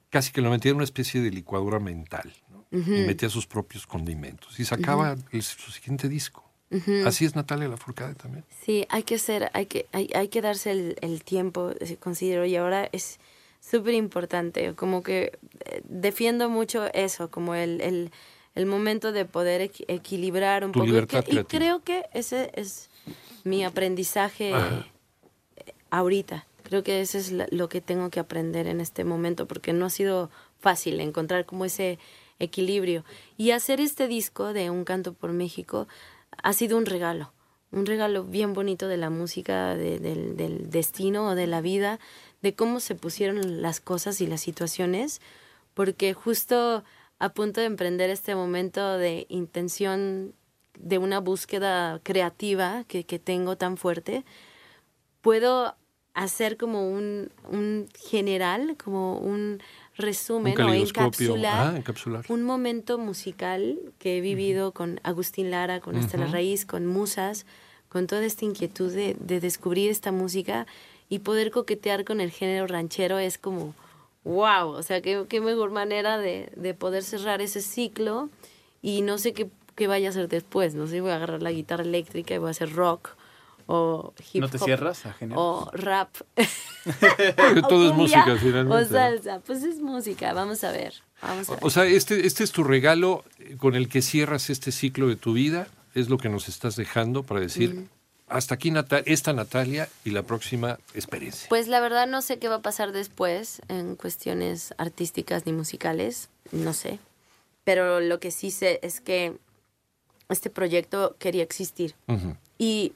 Casi 0.08 0.32
que 0.32 0.40
lo 0.40 0.50
metía 0.50 0.70
en 0.70 0.76
una 0.76 0.84
especie 0.84 1.20
de 1.20 1.30
licuadora 1.30 1.78
mental, 1.78 2.32
¿no? 2.50 2.66
Y 2.72 3.04
metía 3.06 3.28
sus 3.28 3.46
propios 3.46 3.86
condimentos 3.86 4.58
y 4.60 4.64
sacaba 4.64 5.16
el- 5.32 5.42
su 5.42 5.70
siguiente 5.72 6.08
disco. 6.08 6.44
Así 7.04 7.24
es 7.24 7.34
Natalia 7.34 7.66
Lafourcade 7.68 8.14
también. 8.14 8.44
Sí, 8.64 8.86
hay 8.90 9.02
que 9.02 9.18
ser, 9.18 9.50
hay 9.54 9.66
que, 9.66 9.86
hay, 9.92 10.08
hay 10.14 10.28
que 10.28 10.40
darse 10.40 10.70
el, 10.70 10.96
el 11.00 11.24
tiempo, 11.24 11.70
eh, 11.80 11.96
considero, 11.96 12.44
y 12.46 12.54
ahora 12.56 12.88
es 12.92 13.18
súper 13.60 13.94
importante, 13.94 14.74
como 14.74 15.02
que 15.02 15.38
eh, 15.64 15.82
defiendo 15.84 16.48
mucho 16.48 16.86
eso, 16.94 17.28
como 17.30 17.54
el, 17.56 17.80
el, 17.80 18.10
el 18.54 18.66
momento 18.66 19.10
de 19.12 19.24
poder 19.24 19.60
equi- 19.70 19.84
equilibrar 19.88 20.64
un 20.64 20.70
Tu 20.72 20.78
poco. 20.78 20.84
Y 20.86 20.92
libertad 20.92 21.24
que- 21.24 21.30
y, 21.30 21.34
creativa. 21.34 21.48
creo 21.58 21.82
que 21.82 22.04
ese 22.12 22.52
es 22.54 22.88
mi 23.42 23.64
aprendizaje 23.64 24.54
Ajá. 24.54 24.86
eh, 25.56 25.72
ahorita. 25.90 26.46
Creo 26.62 26.84
que 26.84 27.00
eso 27.00 27.18
es 27.18 27.32
lo 27.32 27.68
que 27.68 27.80
tengo 27.80 28.10
que 28.10 28.20
aprender 28.20 28.68
en 28.68 28.80
este 28.80 29.02
momento, 29.02 29.46
porque 29.46 29.72
no 29.72 29.86
ha 29.86 29.90
sido 29.90 30.30
fácil 30.60 31.00
encontrar 31.00 31.44
como 31.46 31.64
ese 31.64 31.98
equilibrio. 32.38 33.04
Y 33.36 33.50
hacer 33.50 33.80
este 33.80 34.06
disco 34.06 34.52
de 34.52 34.70
Un 34.70 34.84
Canto 34.84 35.12
por 35.12 35.32
México 35.32 35.88
ha 36.42 36.52
sido 36.52 36.76
un 36.76 36.86
regalo, 36.86 37.32
un 37.72 37.86
regalo 37.86 38.24
bien 38.24 38.52
bonito 38.52 38.88
de 38.88 38.96
la 38.96 39.10
música, 39.10 39.76
de- 39.76 39.98
del, 39.98 40.70
destino 40.70 41.28
o 41.28 41.34
de 41.34 41.46
la 41.46 41.60
vida, 41.60 41.98
de 42.42 42.54
cómo 42.54 42.80
se 42.80 42.94
pusieron 42.94 43.62
las 43.62 43.80
cosas 43.80 44.20
y 44.20 44.26
las 44.26 44.40
situaciones, 44.40 45.20
porque 45.74 46.14
justo 46.14 46.84
a 47.18 47.28
punto 47.30 47.60
de 47.60 47.66
emprender 47.66 48.10
este 48.10 48.34
momento 48.34 48.96
de 48.96 49.26
intención, 49.28 50.34
de 50.78 50.98
una 50.98 51.20
búsqueda 51.20 52.00
creativa 52.02 52.84
que, 52.88 53.04
tengo 53.04 53.56
tan 53.56 53.76
fuerte, 53.76 54.24
puedo 55.20 55.76
hacer 56.14 56.56
como 56.56 56.88
un 56.88 57.30
general, 57.98 58.76
como 58.82 59.18
un 59.18 59.60
resumen 59.96 60.60
o 60.60 60.72
encapsular 60.72 61.74
Ah, 61.74 61.76
encapsular. 61.76 62.24
un 62.28 62.42
momento 62.42 62.98
musical 62.98 63.78
que 63.98 64.18
he 64.18 64.20
vivido 64.20 64.72
con 64.72 65.00
Agustín 65.02 65.50
Lara, 65.50 65.80
con 65.80 65.96
Estela 65.96 66.24
Ujú. 66.24 66.32
Raíz, 66.32 66.64
con 66.64 66.86
Musas, 66.86 67.44
con 67.88 68.06
toda 68.06 68.24
esta 68.24 68.44
inquietud 68.44 68.92
de, 68.92 69.16
de 69.18 69.40
descubrir 69.40 69.90
esta 69.90 70.12
música 70.12 70.66
y 71.08 71.18
poder 71.20 71.50
coquetear 71.50 72.04
con 72.04 72.20
el 72.20 72.30
género 72.30 72.66
ranchero 72.66 73.18
es 73.18 73.36
como, 73.36 73.74
wow, 74.24 74.68
o 74.68 74.82
sea, 74.82 75.00
qué, 75.02 75.26
qué 75.28 75.40
mejor 75.40 75.70
manera 75.70 76.18
de, 76.18 76.52
de 76.56 76.72
poder 76.74 77.02
cerrar 77.02 77.40
ese 77.40 77.60
ciclo 77.60 78.30
y 78.80 79.02
no 79.02 79.18
sé 79.18 79.32
qué, 79.32 79.48
qué 79.74 79.88
vaya 79.88 80.08
a 80.08 80.10
hacer 80.10 80.28
después, 80.28 80.74
no 80.74 80.86
sé, 80.86 81.00
voy 81.00 81.10
a 81.10 81.16
agarrar 81.16 81.42
la 81.42 81.50
guitarra 81.50 81.82
eléctrica 81.82 82.34
y 82.34 82.38
voy 82.38 82.48
a 82.48 82.50
hacer 82.52 82.72
rock 82.74 83.16
o 83.72 84.12
hip 84.32 84.40
¿No 84.40 84.46
hop. 84.46 84.52
te 84.52 84.58
cierras 84.58 85.06
a 85.06 85.12
género? 85.12 85.40
O 85.40 85.70
rap. 85.70 86.08
Porque 86.34 87.60
o 87.62 87.62
todo 87.68 87.90
es 87.90 87.96
música 87.96 88.36
finalmente. 88.36 88.84
O 88.84 88.88
salsa, 88.88 89.40
pues 89.46 89.62
es 89.62 89.78
música, 89.78 90.32
vamos 90.32 90.64
a 90.64 90.72
ver. 90.72 90.94
Vamos 91.22 91.48
a 91.48 91.54
ver. 91.54 91.64
O 91.64 91.70
sea, 91.70 91.84
este, 91.84 92.26
este 92.26 92.42
es 92.42 92.50
tu 92.50 92.64
regalo 92.64 93.22
con 93.58 93.76
el 93.76 93.88
que 93.88 94.02
cierras 94.02 94.50
este 94.50 94.72
ciclo 94.72 95.06
de 95.06 95.14
tu 95.14 95.34
vida, 95.34 95.68
es 95.94 96.08
lo 96.08 96.18
que 96.18 96.28
nos 96.28 96.48
estás 96.48 96.74
dejando 96.74 97.22
para 97.22 97.40
decir, 97.40 97.86
hasta 98.26 98.56
aquí 98.56 98.72
esta 99.06 99.32
Natalia 99.32 99.88
y 100.04 100.10
la 100.10 100.24
próxima 100.24 100.80
experiencia. 100.94 101.48
Pues 101.48 101.68
la 101.68 101.78
verdad 101.78 102.08
no 102.08 102.22
sé 102.22 102.40
qué 102.40 102.48
va 102.48 102.56
a 102.56 102.62
pasar 102.62 102.90
después 102.90 103.62
en 103.68 103.94
cuestiones 103.94 104.74
artísticas 104.78 105.46
ni 105.46 105.52
musicales, 105.52 106.28
no 106.50 106.72
sé. 106.72 106.98
Pero 107.62 108.00
lo 108.00 108.18
que 108.18 108.32
sí 108.32 108.50
sé 108.50 108.80
es 108.82 109.00
que 109.00 109.36
este 110.28 110.50
proyecto 110.50 111.14
quería 111.20 111.44
existir. 111.44 111.94
Y 112.58 112.94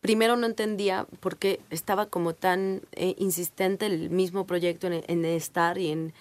primero 0.00 0.36
no 0.36 0.46
entendía 0.46 1.06
por 1.20 1.36
qué 1.36 1.60
estaba 1.70 2.06
como 2.06 2.34
tan 2.34 2.82
eh, 2.92 3.14
insistente 3.18 3.86
el 3.86 4.10
mismo 4.10 4.46
proyecto 4.46 4.86
en, 4.88 5.24
estar 5.24 5.78
y 5.78 5.90
en, 5.90 6.12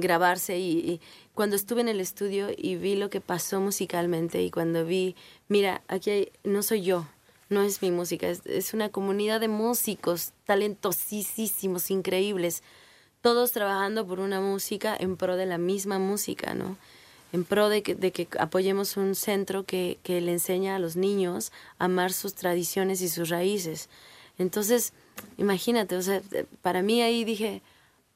grabarse. 0.00 0.58
Y, 0.58 0.78
y 0.78 1.00
cuando 1.34 1.56
estuve 1.56 1.80
en 1.80 1.88
el 1.88 2.00
estudio 2.00 2.48
y 2.56 2.76
vi 2.76 2.96
lo 2.96 3.10
que 3.10 3.20
pasó 3.20 3.60
musicalmente 3.60 4.42
y 4.42 4.50
cuando 4.50 4.84
vi, 4.84 5.14
mira, 5.48 5.82
aquí 5.88 6.10
hay- 6.10 6.32
no 6.44 6.62
soy 6.62 6.82
yo, 6.82 7.06
no 7.48 7.62
es 7.62 7.82
mi 7.82 7.90
música, 7.90 8.28
es, 8.28 8.44
es 8.46 8.74
una 8.74 8.88
comunidad 8.90 9.40
de 9.40 9.48
músicos 9.48 10.32
talentosísimos, 10.46 11.90
increíbles, 11.90 12.62
todos 13.20 13.52
trabajando 13.52 14.06
por 14.06 14.20
una 14.20 14.40
música 14.40 14.96
en 14.98 15.16
pro 15.16 15.36
de 15.36 15.46
la 15.46 15.58
misma 15.58 15.98
música, 15.98 16.54
¿no? 16.54 16.76
En 17.32 17.44
pro 17.44 17.68
de 17.68 17.82
que, 17.82 17.94
de 17.94 18.10
que 18.10 18.26
apoyemos 18.38 18.96
un 18.96 19.14
centro 19.14 19.64
que, 19.64 19.98
que 20.02 20.20
le 20.20 20.32
enseña 20.32 20.76
a 20.76 20.78
los 20.78 20.96
niños 20.96 21.52
a 21.78 21.84
amar 21.84 22.12
sus 22.12 22.34
tradiciones 22.34 23.02
y 23.02 23.08
sus 23.08 23.28
raíces. 23.28 23.88
Entonces, 24.38 24.92
imagínate, 25.36 25.96
o 25.96 26.02
sea, 26.02 26.22
eh, 26.32 26.46
para 26.62 26.82
mí 26.82 27.02
ahí 27.02 27.24
dije, 27.24 27.60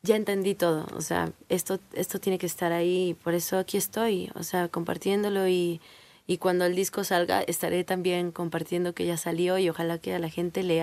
ya 0.02 0.16
entendí 0.16 0.54
todo, 0.54 0.86
o 0.96 1.00
sea, 1.00 1.32
esto, 1.48 1.78
esto 1.92 2.18
tiene 2.18 2.38
que 2.38 2.46
estar 2.46 2.72
ahí 2.72 3.10
y 3.10 3.14
por 3.14 3.34
eso 3.34 3.58
aquí 3.58 3.76
estoy, 3.76 4.30
o 4.34 4.42
sea, 4.42 4.68
compartiéndolo 4.68 5.46
y, 5.46 5.80
y 6.26 6.38
cuando 6.38 6.64
el 6.64 6.74
disco 6.74 7.04
salga 7.04 7.42
estaré 7.42 7.84
también 7.84 8.32
compartiendo 8.32 8.94
que 8.94 9.06
ya 9.06 9.16
salió 9.16 9.58
y 9.58 9.68
ojalá 9.68 9.98
que 9.98 10.14
a 10.14 10.18
la 10.18 10.28
gente 10.28 10.62
le, 10.62 10.82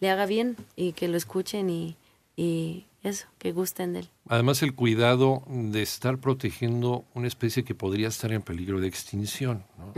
le 0.00 0.10
haga 0.10 0.26
bien 0.26 0.56
y 0.76 0.92
que 0.92 1.08
lo 1.08 1.16
escuchen 1.16 1.70
y, 1.70 1.96
y 2.36 2.86
eso, 3.02 3.26
que 3.38 3.52
gusten 3.52 3.92
de 3.92 4.00
él. 4.00 4.08
Además, 4.28 4.62
el 4.62 4.74
cuidado 4.74 5.42
de 5.48 5.82
estar 5.82 6.18
protegiendo 6.18 7.04
una 7.14 7.26
especie 7.26 7.64
que 7.64 7.74
podría 7.74 8.08
estar 8.08 8.32
en 8.32 8.42
peligro 8.42 8.80
de 8.80 8.86
extinción. 8.86 9.64
¿no? 9.76 9.92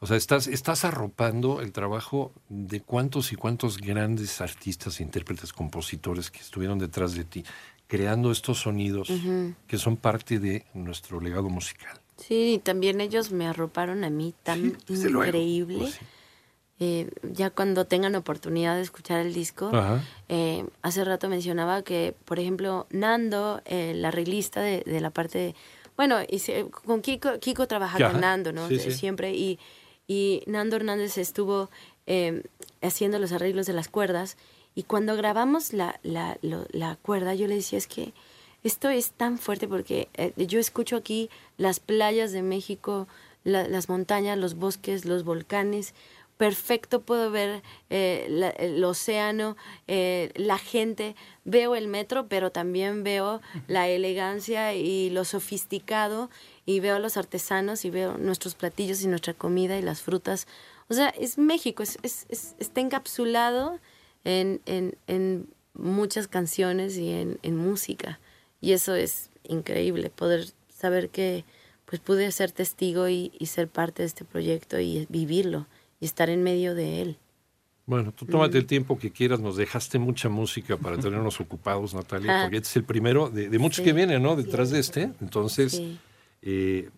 O 0.00 0.06
sea, 0.06 0.16
estás, 0.16 0.48
estás 0.48 0.84
arropando 0.84 1.60
el 1.60 1.72
trabajo 1.72 2.32
de 2.48 2.80
cuántos 2.80 3.32
y 3.32 3.36
cuántos 3.36 3.78
grandes 3.78 4.40
artistas, 4.40 5.00
intérpretes, 5.00 5.52
compositores 5.52 6.30
que 6.30 6.40
estuvieron 6.40 6.78
detrás 6.78 7.14
de 7.14 7.24
ti, 7.24 7.44
creando 7.86 8.32
estos 8.32 8.58
sonidos 8.58 9.12
que 9.68 9.78
son 9.78 9.96
parte 9.96 10.40
de 10.40 10.66
nuestro 10.74 11.20
legado 11.20 11.48
musical. 11.48 12.00
Sí, 12.16 12.54
y 12.54 12.58
también 12.58 13.00
ellos 13.00 13.30
me 13.30 13.46
arroparon 13.46 14.04
a 14.04 14.10
mí 14.10 14.34
tan 14.42 14.76
increíble. 14.88 15.78
pues 15.78 15.94
sí. 15.94 16.00
Eh, 16.82 17.10
ya 17.34 17.50
cuando 17.50 17.84
tengan 17.84 18.14
oportunidad 18.14 18.74
de 18.76 18.80
escuchar 18.80 19.20
el 19.20 19.34
disco, 19.34 19.70
eh, 20.30 20.64
hace 20.80 21.04
rato 21.04 21.28
mencionaba 21.28 21.82
que, 21.82 22.14
por 22.24 22.38
ejemplo, 22.40 22.86
Nando, 22.90 23.60
eh, 23.66 23.92
la 23.94 24.08
arreglista 24.08 24.62
de, 24.62 24.82
de 24.86 25.00
la 25.02 25.10
parte, 25.10 25.38
de- 25.38 25.54
bueno, 25.98 26.16
y 26.26 26.38
se- 26.38 26.64
con 26.70 27.02
Kiko, 27.02 27.38
Kiko 27.38 27.66
trabaja 27.68 27.98
Ajá, 27.98 28.12
con 28.12 28.22
Nando, 28.22 28.52
¿no? 28.52 28.66
sí, 28.68 28.76
De- 28.76 28.80
sí. 28.84 28.92
Siempre, 28.92 29.34
y, 29.34 29.58
y 30.08 30.42
Nando 30.46 30.76
Hernández 30.76 31.18
estuvo 31.18 31.68
eh, 32.06 32.42
haciendo 32.80 33.18
los 33.18 33.32
arreglos 33.32 33.66
de 33.66 33.74
las 33.74 33.88
cuerdas, 33.88 34.38
y 34.74 34.84
cuando 34.84 35.14
grabamos 35.16 35.74
la, 35.74 36.00
la, 36.02 36.38
la 36.40 36.96
cuerda, 36.96 37.34
yo 37.34 37.46
le 37.46 37.56
decía, 37.56 37.76
es 37.78 37.86
que 37.88 38.14
esto 38.64 38.88
es 38.88 39.10
tan 39.10 39.36
fuerte 39.36 39.68
porque 39.68 40.08
eh, 40.14 40.32
yo 40.46 40.58
escucho 40.58 40.96
aquí 40.96 41.28
las 41.58 41.78
playas 41.78 42.32
de 42.32 42.40
México, 42.42 43.06
la- 43.44 43.68
las 43.68 43.88
montañas, 43.90 44.38
los 44.38 44.54
bosques, 44.54 45.04
los 45.04 45.24
volcanes. 45.24 45.92
Perfecto 46.40 47.02
puedo 47.02 47.30
ver 47.30 47.62
eh, 47.90 48.24
la- 48.30 48.48
el 48.48 48.82
océano, 48.82 49.58
eh, 49.88 50.32
la 50.36 50.56
gente. 50.56 51.14
Veo 51.44 51.76
el 51.76 51.86
metro, 51.86 52.28
pero 52.28 52.50
también 52.50 53.04
veo 53.04 53.42
la 53.68 53.88
elegancia 53.88 54.72
y 54.72 55.10
lo 55.10 55.26
sofisticado. 55.26 56.30
Y 56.64 56.80
veo 56.80 56.96
a 56.96 56.98
los 56.98 57.18
artesanos 57.18 57.84
y 57.84 57.90
veo 57.90 58.16
nuestros 58.16 58.54
platillos 58.54 59.02
y 59.02 59.06
nuestra 59.08 59.34
comida 59.34 59.76
y 59.76 59.82
las 59.82 60.00
frutas. 60.00 60.46
O 60.88 60.94
sea, 60.94 61.10
es 61.10 61.36
México, 61.36 61.82
es, 61.82 61.98
es- 62.02 62.24
es- 62.30 62.54
está 62.58 62.80
encapsulado 62.80 63.78
en, 64.24 64.62
en, 64.64 64.96
en 65.08 65.46
muchas 65.74 66.26
canciones 66.26 66.96
y 66.96 67.10
en, 67.10 67.38
en 67.42 67.54
música. 67.58 68.18
Y 68.62 68.72
eso 68.72 68.94
es 68.94 69.28
increíble, 69.46 70.08
poder 70.08 70.46
saber 70.74 71.10
que 71.10 71.44
pues 71.84 72.00
pude 72.00 72.32
ser 72.32 72.50
testigo 72.50 73.10
y, 73.10 73.30
y 73.38 73.44
ser 73.46 73.68
parte 73.68 74.02
de 74.04 74.06
este 74.06 74.24
proyecto 74.24 74.80
y 74.80 75.04
vivirlo 75.10 75.66
y 76.00 76.06
estar 76.06 76.30
en 76.30 76.42
medio 76.42 76.74
de 76.74 77.02
él. 77.02 77.18
Bueno, 77.86 78.12
tú 78.12 78.24
tómate 78.24 78.56
el 78.56 78.66
tiempo 78.66 78.98
que 78.98 79.10
quieras, 79.10 79.40
nos 79.40 79.56
dejaste 79.56 79.98
mucha 79.98 80.28
música 80.28 80.76
para 80.76 80.96
tenernos 80.98 81.40
ocupados, 81.40 81.92
Natalia, 81.94 82.40
Ah. 82.40 82.42
porque 82.44 82.58
este 82.58 82.68
es 82.68 82.76
el 82.76 82.84
primero 82.84 83.30
de, 83.30 83.48
de 83.48 83.58
muchos 83.58 83.78
Sí. 83.78 83.84
que 83.84 83.92
vienen, 83.92 84.22
¿no? 84.22 84.36
Detrás 84.36 84.70
de 84.70 84.78
este. 84.78 85.10
Entonces, 85.20 85.72
Sí. 85.72 85.98
eh, 86.42 86.88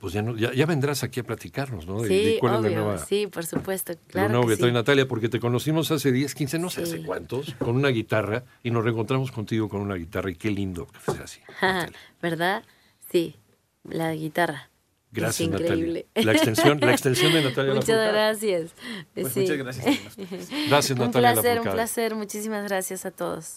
pues 0.00 0.12
ya, 0.12 0.20
no, 0.22 0.36
ya, 0.36 0.52
ya 0.52 0.66
vendrás 0.66 1.02
aquí 1.02 1.20
a 1.20 1.22
platicarnos, 1.22 1.86
¿no? 1.86 2.00
De, 2.02 2.08
Sí, 2.08 2.24
de 2.32 2.38
cuál 2.38 2.56
es 2.56 2.60
la 2.60 2.66
obvio, 2.68 2.78
nueva, 2.80 2.98
sí, 2.98 3.26
por 3.26 3.46
supuesto, 3.46 3.94
claro 4.06 4.28
nuevo 4.30 4.46
que 4.46 4.56
sí. 4.56 4.70
Natalia, 4.72 5.06
porque 5.08 5.28
te 5.30 5.40
conocimos 5.40 5.90
hace 5.90 6.12
10, 6.12 6.34
15, 6.34 6.58
no 6.58 6.68
sé 6.70 6.82
hace 6.82 7.02
cuántos, 7.04 7.54
con 7.54 7.74
una 7.76 7.88
guitarra 7.88 8.44
y 8.62 8.70
nos 8.70 8.84
reencontramos 8.84 9.30
contigo 9.32 9.68
con 9.68 9.80
una 9.80 9.94
guitarra 9.94 10.30
y 10.30 10.34
qué 10.34 10.50
lindo 10.50 10.86
que 10.86 11.12
sea 11.12 11.24
así. 11.24 11.40
Natalia. 11.62 11.98
¿Verdad? 12.20 12.64
Sí, 13.10 13.36
la 13.84 14.14
guitarra. 14.14 14.68
Gracias, 15.10 15.40
es 15.46 15.52
Natalia. 15.52 15.74
increíble. 15.74 16.06
La 16.14 16.32
extensión, 16.32 16.80
la 16.80 16.92
extensión 16.92 17.32
de 17.32 17.42
Natalia 17.42 17.74
Muchas 17.74 17.88
Lafourcade. 17.88 18.12
gracias. 18.12 18.70
Pues 19.14 19.32
Sí. 19.32 19.40
muchas 19.40 19.56
gracias. 19.58 19.86
Gracias, 20.68 20.98
Un 20.98 21.06
Natalia 21.06 21.32
placer, 21.32 21.50
un 21.52 21.56
Lafourcade. 21.64 21.74
placer. 21.74 22.14
Muchísimas 22.14 22.64
gracias 22.68 23.06
a 23.06 23.10
todos. 23.10 23.56